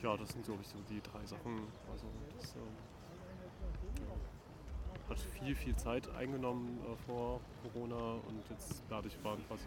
[0.01, 1.67] ja, das sind glaube ich so die drei Sachen.
[1.91, 2.05] Also
[2.37, 2.77] das, ähm,
[5.09, 9.65] hat viel, viel Zeit eingenommen äh, vor Corona und jetzt dadurch waren quasi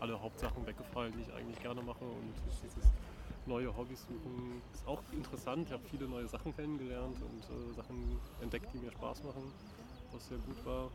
[0.00, 2.90] alle Hauptsachen weggefallen, die ich eigentlich gerne mache und dieses
[3.46, 5.66] neue Hobbys suchen ist auch interessant.
[5.66, 9.52] Ich habe viele neue Sachen kennengelernt und äh, Sachen entdeckt, die mir Spaß machen,
[10.12, 10.90] was sehr gut war.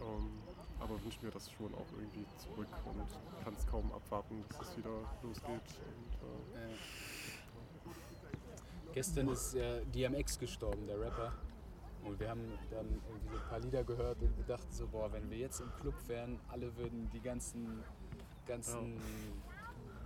[0.00, 0.30] Ähm,
[0.78, 4.76] aber wünsche mir das schon auch irgendwie zurück und kann es kaum abwarten, bis es
[4.76, 4.90] wieder
[5.22, 5.50] losgeht.
[5.50, 7.15] Und, äh,
[8.96, 11.30] Gestern ist ja DMX gestorben, der Rapper.
[12.06, 12.40] Und wir haben
[12.70, 15.60] dann irgendwie so ein paar Lieder gehört und wir dachten so, boah, wenn wir jetzt
[15.60, 17.84] im Club wären, alle würden die ganzen,
[18.46, 18.98] ganzen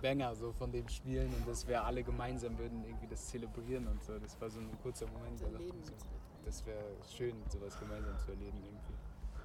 [0.01, 4.03] Banger so von dem spielen und das wäre alle gemeinsam würden irgendwie das zelebrieren und
[4.03, 4.19] so.
[4.19, 5.93] Das war so ein kurzer Moment, da dachte ich so,
[6.43, 6.83] das wäre
[7.15, 8.57] schön, sowas gemeinsam zu erleben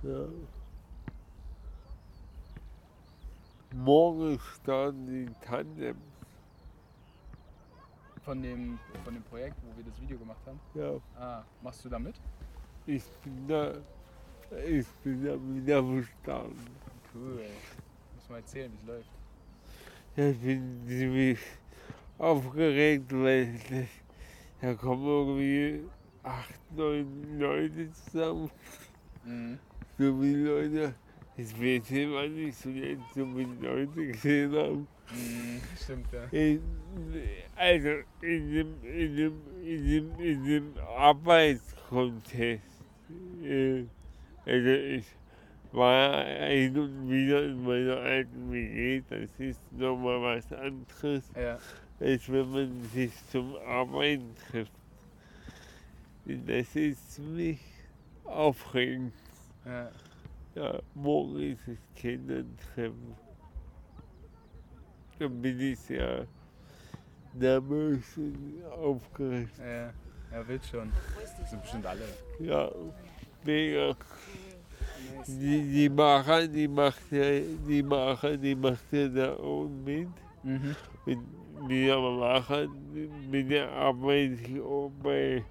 [0.03, 0.09] irgendwie.
[0.09, 0.29] Ja.
[3.77, 6.16] Morgen starten die Tandem.
[8.27, 10.59] Von dem, von dem Projekt, wo wir das Video gemacht haben.
[10.75, 12.17] Ja, Ah, machst du da mit?
[12.85, 13.75] ich bin da,
[14.69, 16.67] ich bin da wieder verstanden.
[17.15, 17.41] Cool.
[18.17, 19.11] Muss mal erzählen, wie es läuft.
[20.17, 21.39] Ja, ich bin ziemlich
[22.19, 23.87] aufgeregt, weil das,
[24.61, 25.85] da kommen irgendwie
[26.25, 28.51] acht, neun Leute zusammen.
[29.25, 29.59] Mhm.
[29.99, 30.95] So viele Leute,
[31.37, 34.89] das weiß ich immer nicht, so jetzt so viele Leute gesehen haben.
[35.13, 35.61] Mhm.
[35.83, 36.25] Stimmt, ja.
[36.33, 36.61] In,
[37.55, 37.89] also
[38.23, 39.33] in dem, in dem,
[39.63, 42.65] in dem, in dem Arbeitskontext.
[43.43, 43.85] Äh,
[44.45, 45.05] also ich
[45.73, 51.59] war hin und wieder in meiner alten WG, das ist nochmal was anderes, Ja.
[52.01, 54.73] als wenn man sich zum Arbeiten trifft.
[56.25, 57.61] Das ist ziemlich
[58.25, 59.13] aufregend.
[59.65, 59.91] ja.
[60.57, 63.15] Ja, morgen ist es Kindertreffen.
[65.19, 66.27] Da bin ich sehr
[67.33, 69.59] nervös und aufgeregt.
[69.59, 69.93] Ja,
[70.33, 70.93] ja, wird schon.
[71.19, 72.03] Das sind bestimmt alle.
[72.39, 72.71] Ja,
[73.45, 73.97] mega.
[75.27, 80.09] Die, die Macher, die macht ja, die Macher, die macht ja da oben mit.
[80.43, 80.77] Mhm.
[81.71, 82.69] Der Macher,
[83.31, 85.43] mit der arbeite ich auch bei,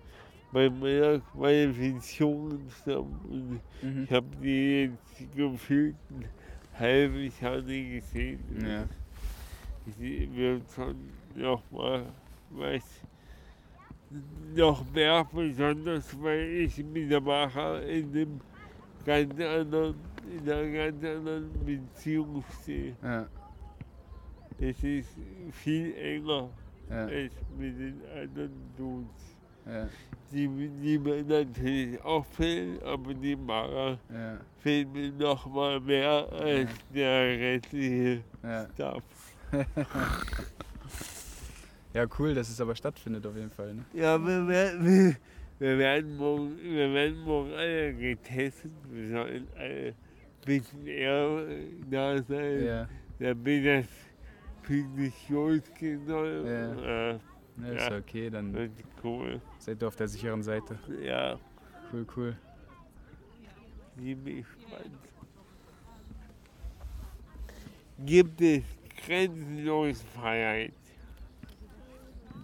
[0.52, 3.60] bei meiner Qualifikation zusammen.
[3.82, 4.04] Mhm.
[4.04, 6.30] Ich habe die jetzt gefühlt ein
[6.80, 8.40] halbes Jahr nicht gesehen.
[8.64, 8.86] Ja.
[9.86, 10.96] Wird schon
[11.36, 12.06] nochmal
[12.50, 12.84] was
[14.56, 18.42] noch mehr besonders, weil ich mit der Macher in einem
[19.06, 19.96] ganz anderen,
[20.32, 22.96] in einer ganz anderen Beziehung stehe.
[23.04, 23.28] Ja.
[24.60, 25.10] Es ist
[25.52, 26.50] viel enger
[26.90, 27.06] Ja.
[27.06, 29.38] als mit den anderen Dudes.
[29.66, 29.88] Ja.
[30.32, 30.48] Die,
[30.82, 34.38] die mir natürlich auch fehlen, aber die Macher Ja.
[34.58, 38.68] fehlt mir noch mal mehr als der restliche Ja.
[41.94, 43.74] Ja, cool, dass es aber stattfindet auf jeden Fall.
[43.74, 43.86] Ne?
[43.94, 45.16] Ja, wir werden,
[45.60, 48.72] wir, werden morgen, wir werden morgen alle getestet.
[48.92, 49.96] Wir sollen alle ein
[50.46, 51.46] bisschen eher
[51.90, 52.90] da sein, Ja.
[53.20, 53.86] damit das
[54.64, 56.44] pünktlich losgehen soll.
[56.46, 56.76] Ja.
[56.76, 57.20] Ja.
[57.68, 58.70] ja, ist ja okay, dann
[59.04, 59.40] cool.
[59.60, 60.78] seid ihr auf der sicheren Seite.
[61.02, 61.40] Ja,
[61.94, 62.36] Cool, cool.
[63.98, 64.98] ziemlich spannend.
[68.06, 68.64] Gibt es
[69.06, 70.74] grenzenlose Freiheit?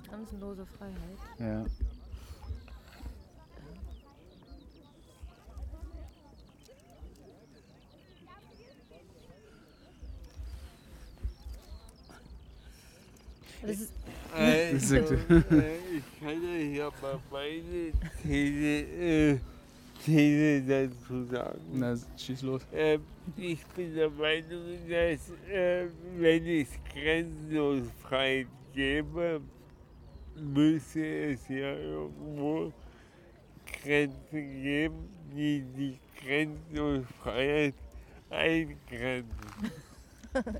[0.09, 1.17] Grenzenlose Freiheit.
[1.39, 1.65] Ja.
[13.61, 13.93] Das ist,
[14.33, 17.91] Also, äh, ich kann ja hier mal meine
[18.23, 19.41] These, äh, These
[20.67, 21.61] dazu sagen.
[21.73, 22.61] Na, schieß los.
[22.73, 23.01] Ähm,
[23.37, 25.87] ich bin der Meinung, dass äh,
[26.17, 29.41] wenn es grenzenlos Freiheit gäbe,
[30.35, 32.71] müsste es ja irgendwo
[33.83, 37.75] Grenzen geben, die die grenzenlose Freiheit
[38.29, 39.71] eingrenzen.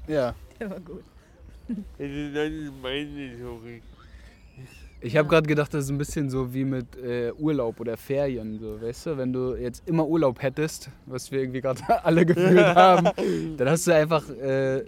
[0.08, 0.36] Ja.
[0.60, 1.04] der war gut.
[1.98, 3.82] Also das ist meine Theorie.
[5.04, 8.60] Ich habe gerade gedacht, das ist ein bisschen so wie mit äh, Urlaub oder Ferien,
[8.60, 9.18] so, weißt du?
[9.18, 13.10] Wenn du jetzt immer Urlaub hättest, was wir irgendwie gerade alle gefühlt haben,
[13.58, 14.86] dann hast du einfach äh,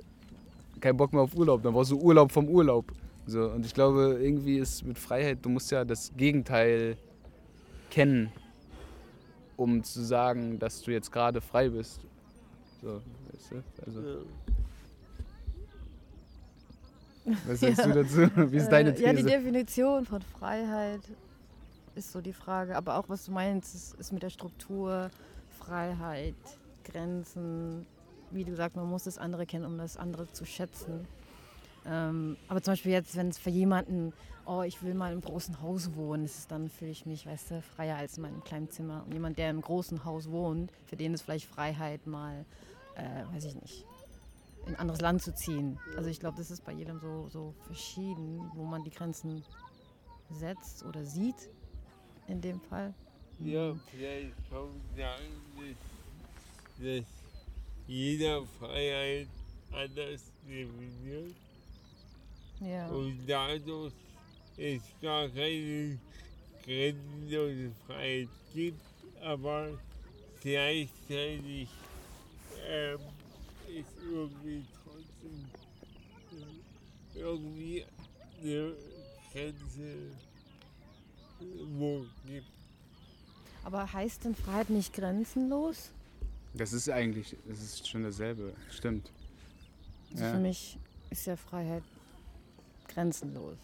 [0.80, 1.64] keinen Bock mehr auf Urlaub.
[1.64, 2.91] Dann brauchst du Urlaub vom Urlaub.
[3.26, 6.95] So, und ich glaube, irgendwie ist mit Freiheit, du musst ja das Gegenteil
[7.89, 8.32] kennen,
[9.57, 12.01] um zu sagen, dass du jetzt gerade frei bist.
[12.82, 13.01] So,
[13.32, 13.64] weißt du?
[13.86, 14.16] Also, Ja.
[17.46, 18.18] Was sagst du dazu?
[18.52, 19.30] Wie ist deine Äh, Ja, die These?
[19.30, 21.02] Definition von Freiheit
[21.96, 22.76] ist so die Frage.
[22.76, 25.10] Aber auch was du meinst, ist, ist mit der Struktur,
[25.60, 26.36] Freiheit,
[26.84, 27.86] Grenzen.
[28.32, 31.08] Wie du sagst, man muss das andere kennen, um das andere zu schätzen.
[31.86, 34.14] Ähm, aber zum Beispiel jetzt, wenn es für jemanden,
[34.46, 37.52] oh, ich will mal im großen Haus wohnen, ist es dann fühle ich mich, weißt
[37.52, 39.04] du, freier als in meinem kleinen Zimmer.
[39.06, 42.46] Und jemand, der im großen Haus wohnt, für den ist vielleicht Freiheit mal,
[42.96, 43.86] äh, weiß ich nicht,
[44.66, 45.80] in ein anderes Land zu ziehen.
[45.97, 49.43] Also ich glaube, das ist bei jedem so, so verschieden, wo man die Grenzen
[50.30, 51.49] setzt oder sieht
[52.28, 52.93] in dem Fall.
[53.39, 55.24] Ja, vielleicht kommt sagen,
[55.57, 57.05] dass, dass
[57.88, 59.28] jeder Freiheit
[59.74, 61.36] anders definiert
[62.61, 62.88] Ja.
[62.88, 63.93] und dadurch
[64.57, 65.99] es gar keine
[66.64, 68.80] grenzenlose Freiheit gibt,
[69.22, 69.72] aber
[70.41, 71.68] gleichzeitig
[72.66, 72.99] ähm,
[73.80, 75.46] ist irgendwie trotzdem
[77.16, 77.86] irgendwie
[78.42, 78.74] eine
[79.32, 79.84] Grenze
[81.42, 81.46] äh,
[81.78, 82.48] wo gibt.
[83.64, 85.90] Aber heißt denn Freiheit nicht grenzenlos?
[86.54, 89.10] Das ist eigentlich, das ist schon dasselbe, stimmt.
[90.12, 90.32] Also Ja.
[90.34, 90.78] für mich
[91.10, 91.84] ist ja Freiheit
[92.88, 93.58] grenzenlos.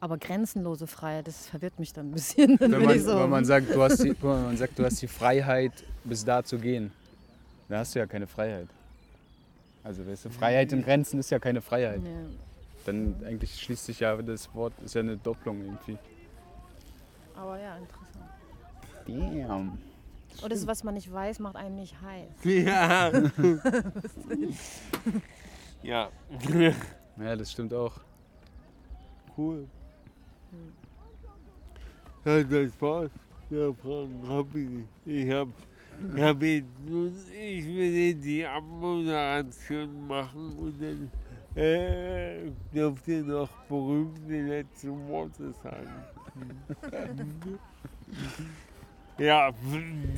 [0.00, 2.56] Aber grenzenlose Freiheit, das verwirrt mich dann ein bisschen.
[2.58, 5.00] Dann Wenn man, ich so, wenn man sagt, du hast die, man sagt, du hast
[5.00, 5.72] die Freiheit,
[6.04, 6.90] bis da zu gehen,
[7.68, 8.68] dann hast du ja keine Freiheit.
[9.84, 12.02] Also weißt du, Freiheit in Grenzen ist ja keine Freiheit.
[12.02, 12.10] ja.
[12.86, 15.96] Dann eigentlich schließt sich ja das Wort, ist ja eine Doppelung irgendwie.
[17.34, 18.08] Aber ja, interessant.
[19.06, 19.78] Damn.
[20.42, 22.28] Und das, was man nicht weiß, macht einen nicht heiß.
[25.82, 26.08] Ja.
[26.58, 26.72] ja.
[27.18, 27.92] Ja, das stimmt auch.
[29.36, 29.68] cool.
[32.24, 33.10] Ja, das war's.
[33.50, 34.88] Ja, Fragen hab ich nicht.
[35.04, 35.48] Ich hab,
[36.00, 41.10] nun, ich will die Abmoderation machen und dann
[41.62, 45.88] äh, dürft ihr noch berühmte letzte Worte sagen.
[49.16, 49.52] Ja,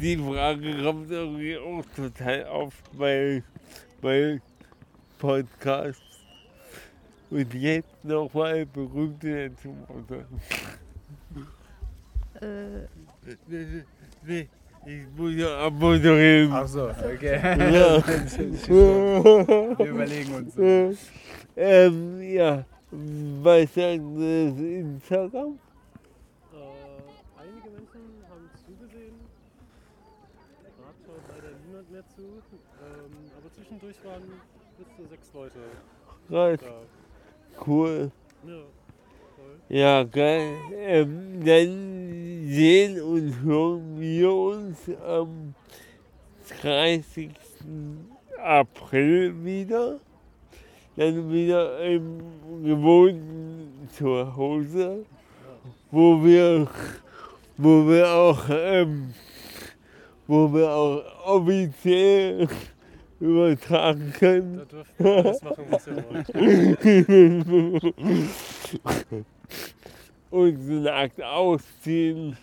[0.00, 3.42] die Frage kommt irgendwie auch total oft bei,
[4.00, 4.40] bei
[5.18, 6.00] Podcasts.
[7.28, 10.26] Und jetzt nochmal berühmte letzte Worte.
[12.40, 12.86] Äh,
[13.48, 13.84] Nee,
[14.24, 14.48] nee,
[14.86, 16.52] ich muss ja abmoderieren.
[16.52, 17.36] Ach so, okay.
[17.72, 18.06] Ja.
[19.78, 20.56] Wir überlegen uns.
[20.56, 20.94] Äh,
[21.56, 25.58] ähm, ja, was sagt das Instagram?
[26.52, 26.56] Äh,
[27.40, 29.14] einige Menschen haben zugesehen.
[30.76, 32.22] Gerade schaut leider niemand mehr zu.
[32.22, 34.22] Ähm, aber zwischendurch waren
[34.78, 35.58] bis zu sechs Leute
[36.28, 37.62] Krass, da.
[37.66, 38.10] cool.
[38.46, 38.62] Ja.
[39.68, 40.54] Ja, geil.
[40.78, 45.54] Ähm, dann sehen und hören wir uns am
[46.62, 47.30] 30.
[48.40, 49.98] April wieder.
[50.96, 52.18] Dann wieder im
[52.64, 55.04] gewohnten Zuhause,
[55.90, 56.68] wo wir,
[57.56, 59.12] wo wir auch, ähm,
[60.28, 62.48] wo wir auch offiziell
[63.18, 64.58] übertragen können.
[64.58, 67.94] Da dürft ihr alles machen, was ihr wollt.
[70.30, 72.36] uns nackt ausziehen.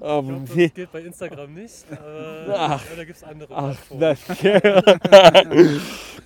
[0.00, 0.66] Auf Ich See.
[0.66, 2.84] das geht bei Instagram nicht, aber Ach.
[2.96, 4.20] da gibt es andere Ach, das,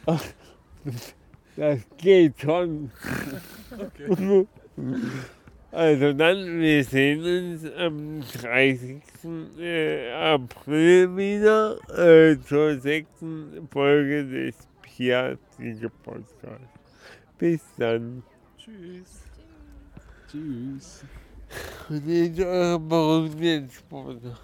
[0.06, 0.24] Ach,
[1.56, 2.90] das geht schon.
[3.78, 4.46] Okay.
[5.72, 9.00] Also dann, wir sehen uns am 30.
[9.58, 16.80] äh, April wieder äh, zur sechsten Folge des Piazziger Podcasts.
[17.38, 18.22] Bis dann.
[18.66, 19.22] Tschüss.
[20.28, 21.04] Tschüss.
[21.88, 24.36] Und jetzt eure berühmten Sportler.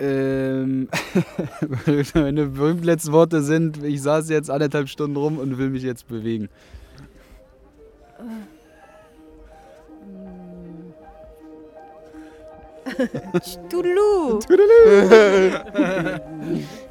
[0.00, 0.88] Ähm,
[2.14, 6.08] meine berühmten letzten Worte sind, ich saß jetzt anderthalb Stunden rum und will mich jetzt
[6.08, 6.48] bewegen.
[13.70, 14.40] Tudelu!
[14.48, 16.62] wenn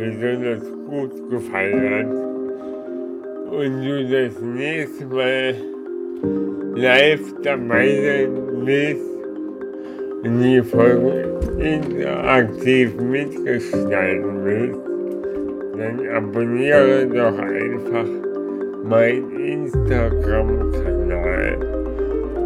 [0.00, 2.10] besonders gut gefallen hat
[3.52, 5.54] und du das nächste Mal
[6.74, 8.30] live dabei sein
[8.64, 9.04] willst
[10.24, 14.80] und die Folge interaktiv mitgestalten willst,
[15.76, 18.08] dann abonniere doch einfach
[18.84, 21.58] meinen Instagram-Kanal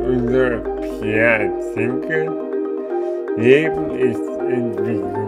[0.08, 0.58] unter
[1.00, 2.20] Pierre Zinke.
[3.36, 5.23] Leben ist entwickelt.